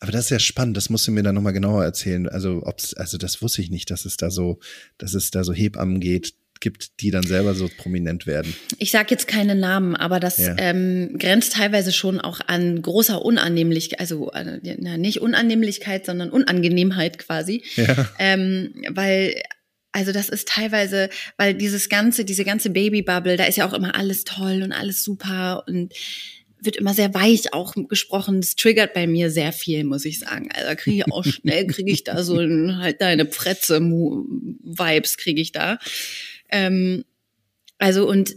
aber 0.00 0.12
das 0.12 0.26
ist 0.26 0.30
ja 0.30 0.38
spannend, 0.38 0.76
das 0.76 0.90
musst 0.90 1.06
du 1.08 1.12
mir 1.12 1.22
dann 1.22 1.34
nochmal 1.34 1.52
genauer 1.52 1.82
erzählen. 1.82 2.28
Also, 2.28 2.62
ob's, 2.64 2.94
also 2.94 3.16
das 3.16 3.40
wusste 3.40 3.62
ich 3.62 3.70
nicht, 3.70 3.90
dass 3.90 4.04
es 4.04 4.16
da 4.16 4.30
so, 4.30 4.58
dass 4.98 5.14
es 5.14 5.30
da 5.30 5.44
so 5.44 5.52
Hebammen 5.52 5.98
geht, 5.98 6.34
gibt, 6.60 7.00
die 7.00 7.10
dann 7.10 7.24
selber 7.26 7.54
so 7.54 7.68
prominent 7.76 8.26
werden. 8.26 8.54
Ich 8.78 8.90
sage 8.90 9.08
jetzt 9.10 9.28
keine 9.28 9.54
Namen, 9.54 9.96
aber 9.96 10.20
das 10.20 10.38
Ja. 10.38 10.54
ähm, 10.58 11.16
grenzt 11.18 11.54
teilweise 11.54 11.92
schon 11.92 12.20
auch 12.20 12.40
an 12.46 12.80
großer 12.80 13.22
Unannehmlichkeit, 13.24 14.00
also 14.00 14.30
äh, 14.32 14.60
na, 14.78 14.96
nicht 14.96 15.20
Unannehmlichkeit, 15.20 16.06
sondern 16.06 16.30
Unangenehmheit 16.30 17.18
quasi. 17.18 17.62
Ja. 17.76 18.08
Ähm, 18.18 18.74
weil, 18.90 19.34
also 19.92 20.12
das 20.12 20.28
ist 20.28 20.48
teilweise, 20.48 21.08
weil 21.36 21.54
dieses 21.54 21.88
ganze, 21.88 22.24
diese 22.24 22.44
ganze 22.44 22.70
Babybubble, 22.70 23.36
da 23.36 23.44
ist 23.44 23.56
ja 23.56 23.66
auch 23.68 23.74
immer 23.74 23.94
alles 23.94 24.24
toll 24.24 24.62
und 24.62 24.72
alles 24.72 25.04
super 25.04 25.64
und 25.66 25.92
wird 26.60 26.76
immer 26.76 26.94
sehr 26.94 27.12
weich 27.12 27.52
auch 27.52 27.74
gesprochen. 27.88 28.40
Das 28.40 28.56
triggert 28.56 28.94
bei 28.94 29.06
mir 29.06 29.30
sehr 29.30 29.52
viel, 29.52 29.84
muss 29.84 30.06
ich 30.06 30.18
sagen. 30.18 30.48
Also 30.50 30.66
da 30.68 30.74
kriege 30.74 30.96
ich 30.96 31.12
auch 31.12 31.22
schnell, 31.24 31.66
kriege 31.66 31.92
ich 31.92 32.04
da 32.04 32.22
so 32.22 32.38
ein, 32.38 32.78
halt 32.78 33.02
deine 33.02 33.26
Pretze-Vibes 33.26 35.16
kriege 35.18 35.40
ich 35.40 35.52
da. 35.52 35.78
Ähm, 36.50 37.04
also 37.78 38.08
und 38.08 38.36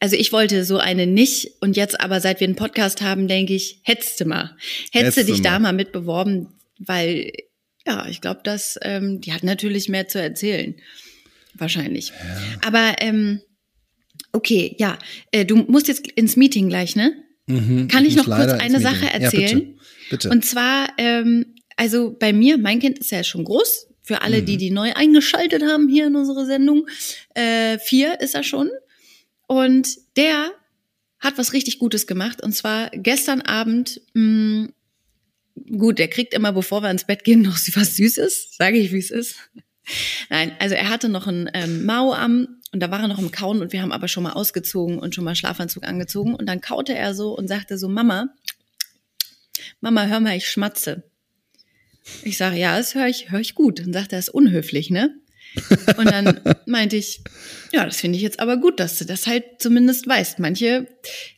also 0.00 0.16
ich 0.16 0.32
wollte 0.32 0.64
so 0.64 0.78
eine 0.78 1.06
nicht 1.06 1.52
und 1.60 1.76
jetzt 1.76 2.00
aber 2.00 2.20
seit 2.20 2.40
wir 2.40 2.46
einen 2.46 2.56
Podcast 2.56 3.02
haben, 3.02 3.28
denke 3.28 3.54
ich, 3.54 3.80
hättest 3.82 4.20
du 4.20 4.24
mal. 4.24 4.56
Hättest 4.92 5.18
du 5.18 5.24
dich 5.24 5.42
da 5.42 5.52
mal. 5.52 5.60
mal 5.60 5.72
mit 5.72 5.92
beworben, 5.92 6.48
weil 6.78 7.32
ja, 7.86 8.06
ich 8.08 8.20
glaube, 8.20 8.40
dass 8.44 8.78
ähm, 8.82 9.20
die 9.20 9.32
hat 9.32 9.42
natürlich 9.42 9.88
mehr 9.88 10.08
zu 10.08 10.20
erzählen. 10.20 10.74
Wahrscheinlich. 11.54 12.12
Aber 12.64 12.96
ähm, 13.00 13.40
okay, 14.32 14.74
ja, 14.78 14.98
äh, 15.32 15.44
du 15.44 15.56
musst 15.56 15.88
jetzt 15.88 16.06
ins 16.12 16.36
Meeting 16.36 16.68
gleich, 16.68 16.96
ne? 16.96 17.12
Mhm, 17.46 17.88
Kann 17.88 18.04
ich 18.04 18.16
muss 18.16 18.26
noch 18.26 18.36
kurz 18.36 18.52
eine 18.52 18.80
Sache 18.80 19.06
erzählen? 19.12 19.48
Ja, 19.48 19.54
bitte. 19.54 19.74
bitte. 20.10 20.30
Und 20.30 20.44
zwar, 20.44 20.88
ähm, 20.98 21.54
also 21.76 22.16
bei 22.18 22.32
mir, 22.32 22.58
mein 22.58 22.78
Kind 22.78 22.98
ist 22.98 23.10
ja 23.10 23.24
schon 23.24 23.44
groß. 23.44 23.88
Für 24.10 24.22
alle, 24.22 24.40
Mhm. 24.40 24.46
die, 24.46 24.56
die 24.56 24.70
neu 24.72 24.92
eingeschaltet 24.92 25.62
haben 25.62 25.88
hier 25.88 26.08
in 26.08 26.16
unsere 26.16 26.44
Sendung. 26.44 26.88
Äh, 27.34 27.78
vier 27.78 28.20
ist 28.20 28.34
er 28.34 28.42
schon. 28.42 28.68
Und 29.46 29.86
der 30.16 30.50
hat 31.20 31.38
was 31.38 31.52
richtig 31.52 31.78
Gutes 31.78 32.08
gemacht. 32.08 32.42
Und 32.42 32.50
zwar 32.52 32.90
gestern 32.90 33.40
Abend, 33.40 34.00
mh, 34.14 34.70
gut, 35.78 36.00
der 36.00 36.08
kriegt 36.08 36.34
immer, 36.34 36.52
bevor 36.52 36.82
wir 36.82 36.90
ins 36.90 37.04
Bett 37.04 37.22
gehen, 37.22 37.42
noch 37.42 37.54
was 37.76 37.94
Süßes. 37.94 38.56
Sage 38.58 38.78
ich, 38.78 38.90
wie 38.90 38.98
es 38.98 39.12
ist. 39.12 39.36
Nein, 40.28 40.56
also 40.58 40.74
er 40.74 40.88
hatte 40.88 41.08
noch 41.08 41.28
einen 41.28 41.48
ähm, 41.54 41.84
Mau 41.84 42.12
am 42.12 42.56
und 42.72 42.80
da 42.80 42.90
war 42.90 43.00
er 43.02 43.06
noch 43.08 43.20
im 43.20 43.30
Kauen 43.30 43.60
und 43.60 43.72
wir 43.72 43.80
haben 43.82 43.92
aber 43.92 44.08
schon 44.08 44.24
mal 44.24 44.32
ausgezogen 44.32 44.98
und 44.98 45.14
schon 45.14 45.22
mal 45.22 45.36
Schlafanzug 45.36 45.84
angezogen 45.86 46.34
und 46.34 46.46
dann 46.46 46.60
kaute 46.60 46.94
er 46.96 47.14
so 47.14 47.36
und 47.38 47.46
sagte 47.46 47.78
so, 47.78 47.88
Mama, 47.88 48.34
Mama, 49.80 50.06
hör 50.06 50.18
mal, 50.18 50.36
ich 50.36 50.48
schmatze. 50.48 51.04
Ich 52.22 52.36
sage, 52.36 52.56
ja, 52.56 52.76
das 52.76 52.94
höre 52.94 53.08
ich, 53.08 53.30
höre 53.30 53.40
ich 53.40 53.54
gut. 53.54 53.80
Und 53.80 53.92
sagt 53.92 54.12
er, 54.12 54.18
das 54.18 54.28
ist 54.28 54.34
unhöflich, 54.34 54.90
ne? 54.90 55.14
Und 55.96 56.10
dann 56.10 56.40
meinte 56.66 56.96
ich, 56.96 57.20
ja, 57.72 57.84
das 57.84 57.96
finde 57.96 58.16
ich 58.16 58.22
jetzt 58.22 58.40
aber 58.40 58.56
gut, 58.56 58.80
dass 58.80 58.98
du 58.98 59.04
das 59.04 59.26
halt 59.26 59.44
zumindest 59.58 60.06
weißt. 60.06 60.38
Manche, 60.38 60.86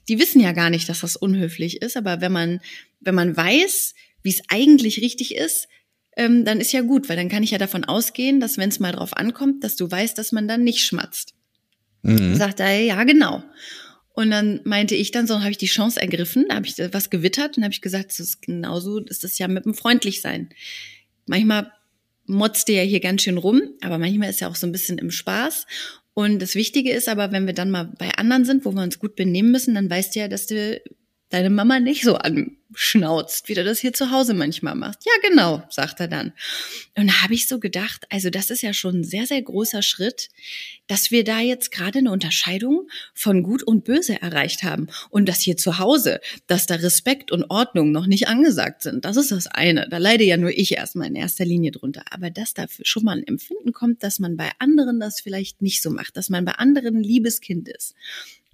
die 0.08 0.18
wissen 0.18 0.40
ja 0.40 0.52
gar 0.52 0.70
nicht, 0.70 0.88
dass 0.88 1.00
das 1.00 1.16
unhöflich 1.16 1.82
ist, 1.82 1.96
aber 1.96 2.20
wenn 2.20 2.32
man, 2.32 2.60
wenn 3.00 3.14
man 3.14 3.36
weiß, 3.36 3.94
wie 4.22 4.30
es 4.30 4.42
eigentlich 4.48 5.00
richtig 5.00 5.34
ist, 5.34 5.68
ähm, 6.16 6.44
dann 6.44 6.60
ist 6.60 6.72
ja 6.72 6.82
gut, 6.82 7.08
weil 7.08 7.16
dann 7.16 7.28
kann 7.28 7.42
ich 7.42 7.52
ja 7.52 7.58
davon 7.58 7.84
ausgehen, 7.84 8.38
dass 8.38 8.58
wenn 8.58 8.68
es 8.68 8.80
mal 8.80 8.92
drauf 8.92 9.16
ankommt, 9.16 9.64
dass 9.64 9.76
du 9.76 9.90
weißt, 9.90 10.16
dass 10.18 10.32
man 10.32 10.46
dann 10.46 10.62
nicht 10.62 10.84
schmatzt. 10.84 11.34
Mhm. 12.02 12.34
Sagt 12.34 12.60
er, 12.60 12.80
ja, 12.80 13.02
genau. 13.04 13.42
Und 14.14 14.30
dann 14.30 14.60
meinte 14.64 14.94
ich 14.94 15.10
dann 15.10 15.26
so, 15.26 15.40
habe 15.40 15.50
ich 15.50 15.58
die 15.58 15.66
Chance 15.66 16.00
ergriffen, 16.00 16.46
da 16.48 16.56
habe 16.56 16.66
ich 16.66 16.76
was 16.92 17.10
gewittert 17.10 17.56
und 17.56 17.64
habe 17.64 17.72
ich 17.72 17.80
gesagt, 17.80 18.10
das 18.10 18.20
ist 18.20 18.42
genauso, 18.42 19.00
das 19.00 19.24
ist 19.24 19.38
ja 19.38 19.48
mit 19.48 19.64
dem 19.64 19.74
Freundlichsein. 19.74 20.50
Manchmal 21.26 21.72
motzt 22.26 22.68
ihr 22.68 22.76
ja 22.76 22.82
hier 22.82 23.00
ganz 23.00 23.22
schön 23.22 23.38
rum, 23.38 23.62
aber 23.80 23.98
manchmal 23.98 24.30
ist 24.30 24.40
ja 24.40 24.48
auch 24.48 24.56
so 24.56 24.66
ein 24.66 24.72
bisschen 24.72 24.98
im 24.98 25.10
Spaß. 25.10 25.66
Und 26.14 26.40
das 26.42 26.54
Wichtige 26.54 26.92
ist 26.92 27.08
aber, 27.08 27.32
wenn 27.32 27.46
wir 27.46 27.54
dann 27.54 27.70
mal 27.70 27.92
bei 27.98 28.10
anderen 28.16 28.44
sind, 28.44 28.64
wo 28.64 28.72
wir 28.72 28.82
uns 28.82 28.98
gut 28.98 29.16
benehmen 29.16 29.50
müssen, 29.50 29.74
dann 29.74 29.88
weißt 29.88 30.14
du 30.14 30.20
ja, 30.20 30.28
dass 30.28 30.46
du 30.46 30.80
deine 31.30 31.50
Mama 31.50 31.80
nicht 31.80 32.02
so 32.02 32.16
anschnauzt, 32.72 33.48
wie 33.48 33.54
du 33.54 33.64
das 33.64 33.78
hier 33.80 33.92
zu 33.92 34.10
Hause 34.10 34.34
manchmal 34.34 34.74
machst. 34.74 35.04
Ja, 35.04 35.28
genau, 35.28 35.62
sagt 35.68 36.00
er 36.00 36.08
dann. 36.08 36.32
Und 36.96 37.08
da 37.08 37.22
habe 37.22 37.34
ich 37.34 37.46
so 37.46 37.58
gedacht, 37.58 38.06
also 38.10 38.30
das 38.30 38.50
ist 38.50 38.62
ja 38.62 38.72
schon 38.72 39.00
ein 39.00 39.04
sehr, 39.04 39.26
sehr 39.26 39.42
großer 39.42 39.82
Schritt, 39.82 40.30
dass 40.86 41.10
wir 41.10 41.24
da 41.24 41.40
jetzt 41.40 41.70
gerade 41.70 41.98
eine 41.98 42.10
Unterscheidung 42.10 42.88
von 43.14 43.42
Gut 43.42 43.62
und 43.62 43.84
Böse 43.84 44.20
erreicht 44.20 44.62
haben. 44.62 44.88
Und 45.10 45.28
dass 45.28 45.40
hier 45.40 45.56
zu 45.56 45.78
Hause, 45.78 46.20
dass 46.46 46.66
da 46.66 46.76
Respekt 46.76 47.32
und 47.32 47.44
Ordnung 47.50 47.92
noch 47.92 48.06
nicht 48.06 48.28
angesagt 48.28 48.82
sind. 48.82 49.04
Das 49.04 49.16
ist 49.16 49.30
das 49.30 49.46
eine. 49.46 49.88
Da 49.88 49.98
leide 49.98 50.24
ja 50.24 50.36
nur 50.36 50.50
ich 50.50 50.72
erstmal 50.72 51.08
in 51.08 51.14
erster 51.14 51.44
Linie 51.44 51.72
drunter. 51.72 52.04
Aber 52.10 52.30
dass 52.30 52.54
dafür 52.54 52.84
schon 52.84 53.04
mal 53.04 53.18
ein 53.18 53.26
Empfinden 53.26 53.72
kommt, 53.72 54.02
dass 54.02 54.18
man 54.18 54.36
bei 54.36 54.50
anderen 54.58 55.00
das 55.00 55.20
vielleicht 55.20 55.62
nicht 55.62 55.82
so 55.82 55.90
macht, 55.90 56.16
dass 56.16 56.30
man 56.30 56.44
bei 56.44 56.52
anderen 56.52 56.96
ein 56.96 57.02
liebes 57.02 57.40
Kind 57.40 57.68
ist. 57.68 57.94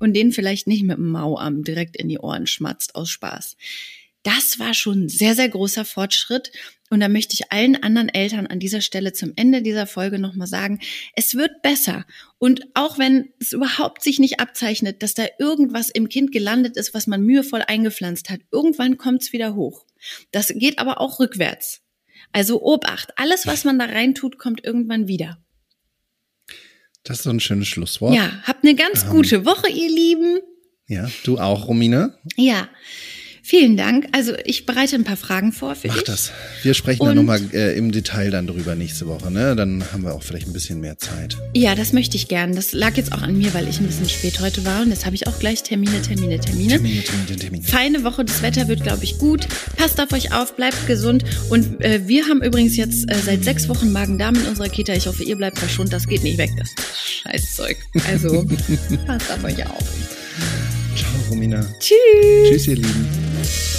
und 0.00 0.14
den 0.14 0.32
vielleicht 0.32 0.66
nicht 0.66 0.84
mit 0.84 0.96
dem 0.96 1.10
Mauarm 1.10 1.64
direkt 1.64 1.96
in 1.96 2.08
die 2.08 2.18
Ohren 2.18 2.46
schmatzt 2.46 2.94
aus 2.94 3.10
Spaß. 3.10 3.56
Das 4.28 4.58
war 4.58 4.74
schon 4.74 5.04
ein 5.04 5.08
sehr, 5.08 5.34
sehr 5.34 5.48
großer 5.48 5.86
Fortschritt. 5.86 6.52
Und 6.90 7.00
da 7.00 7.08
möchte 7.08 7.32
ich 7.32 7.50
allen 7.50 7.82
anderen 7.82 8.10
Eltern 8.10 8.46
an 8.46 8.60
dieser 8.60 8.82
Stelle 8.82 9.14
zum 9.14 9.32
Ende 9.36 9.62
dieser 9.62 9.86
Folge 9.86 10.18
nochmal 10.18 10.46
sagen, 10.46 10.80
es 11.14 11.34
wird 11.34 11.62
besser. 11.62 12.04
Und 12.36 12.66
auch 12.74 12.98
wenn 12.98 13.30
es 13.40 13.52
überhaupt 13.52 14.02
sich 14.02 14.18
nicht 14.18 14.38
abzeichnet, 14.38 15.02
dass 15.02 15.14
da 15.14 15.24
irgendwas 15.38 15.88
im 15.88 16.10
Kind 16.10 16.30
gelandet 16.30 16.76
ist, 16.76 16.92
was 16.92 17.06
man 17.06 17.22
mühevoll 17.22 17.62
eingepflanzt 17.66 18.28
hat, 18.28 18.40
irgendwann 18.52 18.98
kommt 18.98 19.22
es 19.22 19.32
wieder 19.32 19.54
hoch. 19.54 19.86
Das 20.30 20.48
geht 20.54 20.78
aber 20.78 21.00
auch 21.00 21.20
rückwärts. 21.20 21.80
Also 22.30 22.60
Obacht, 22.60 23.14
alles, 23.16 23.46
was 23.46 23.64
man 23.64 23.78
da 23.78 23.86
reintut, 23.86 24.38
kommt 24.38 24.62
irgendwann 24.62 25.08
wieder. 25.08 25.42
Das 27.02 27.18
ist 27.18 27.24
so 27.24 27.30
ein 27.30 27.40
schönes 27.40 27.68
Schlusswort. 27.68 28.14
Ja, 28.14 28.42
habt 28.42 28.62
eine 28.62 28.74
ganz 28.74 29.04
ähm, 29.04 29.10
gute 29.10 29.46
Woche, 29.46 29.70
ihr 29.70 29.88
Lieben. 29.88 30.40
Ja, 30.86 31.08
du 31.24 31.38
auch, 31.38 31.66
Romina? 31.66 32.14
Ja. 32.36 32.68
Vielen 33.48 33.78
Dank. 33.78 34.08
Also 34.12 34.34
ich 34.44 34.66
bereite 34.66 34.94
ein 34.94 35.04
paar 35.04 35.16
Fragen 35.16 35.52
vor 35.52 35.74
für 35.74 35.88
Mach 35.88 35.94
dich. 35.94 36.02
Mach 36.06 36.12
das. 36.12 36.32
Wir 36.62 36.74
sprechen 36.74 37.02
dann 37.02 37.16
nochmal 37.16 37.40
äh, 37.54 37.78
im 37.78 37.92
Detail 37.92 38.30
dann 38.30 38.46
drüber 38.46 38.74
nächste 38.74 39.06
Woche. 39.06 39.30
Ne? 39.30 39.56
Dann 39.56 39.82
haben 39.90 40.02
wir 40.02 40.12
auch 40.12 40.22
vielleicht 40.22 40.48
ein 40.48 40.52
bisschen 40.52 40.80
mehr 40.80 40.98
Zeit. 40.98 41.38
Ja, 41.54 41.74
das 41.74 41.94
möchte 41.94 42.18
ich 42.18 42.28
gern. 42.28 42.54
Das 42.54 42.74
lag 42.74 42.98
jetzt 42.98 43.10
auch 43.10 43.22
an 43.22 43.38
mir, 43.38 43.54
weil 43.54 43.66
ich 43.66 43.80
ein 43.80 43.86
bisschen 43.86 44.06
spät 44.10 44.40
heute 44.40 44.66
war. 44.66 44.82
Und 44.82 44.90
jetzt 44.90 45.06
habe 45.06 45.16
ich 45.16 45.26
auch 45.26 45.38
gleich 45.38 45.62
Termine, 45.62 46.02
Termine, 46.02 46.38
Termine. 46.38 46.72
Termine, 46.72 47.02
Termine, 47.02 47.36
Termine. 47.36 47.64
Feine 47.64 48.04
Woche. 48.04 48.22
Das 48.22 48.42
Wetter 48.42 48.68
wird, 48.68 48.82
glaube 48.82 49.04
ich, 49.04 49.16
gut. 49.16 49.48
Passt 49.78 49.98
auf 49.98 50.12
euch 50.12 50.34
auf, 50.34 50.54
bleibt 50.54 50.86
gesund. 50.86 51.24
Und 51.48 51.82
äh, 51.82 52.06
wir 52.06 52.26
haben 52.26 52.42
übrigens 52.42 52.76
jetzt 52.76 53.10
äh, 53.10 53.16
seit 53.24 53.44
sechs 53.44 53.66
Wochen 53.70 53.92
Magen-Darm 53.92 54.34
in 54.34 54.44
unserer 54.44 54.68
Kita. 54.68 54.92
Ich 54.92 55.06
hoffe, 55.06 55.22
ihr 55.22 55.36
bleibt 55.36 55.58
verschont. 55.58 55.90
Das 55.90 56.06
geht 56.06 56.22
nicht 56.22 56.36
weg, 56.36 56.50
das 56.58 56.74
Scheißzeug. 57.22 57.78
Also 58.10 58.44
passt 59.06 59.32
auf 59.32 59.42
euch 59.42 59.64
auf. 59.64 59.84
Ciao, 60.94 61.10
Romina. 61.30 61.64
Tschüss. 61.80 62.50
Tschüss, 62.50 62.68
ihr 62.68 62.76
Lieben. 62.76 63.27
Bye. 63.38 63.77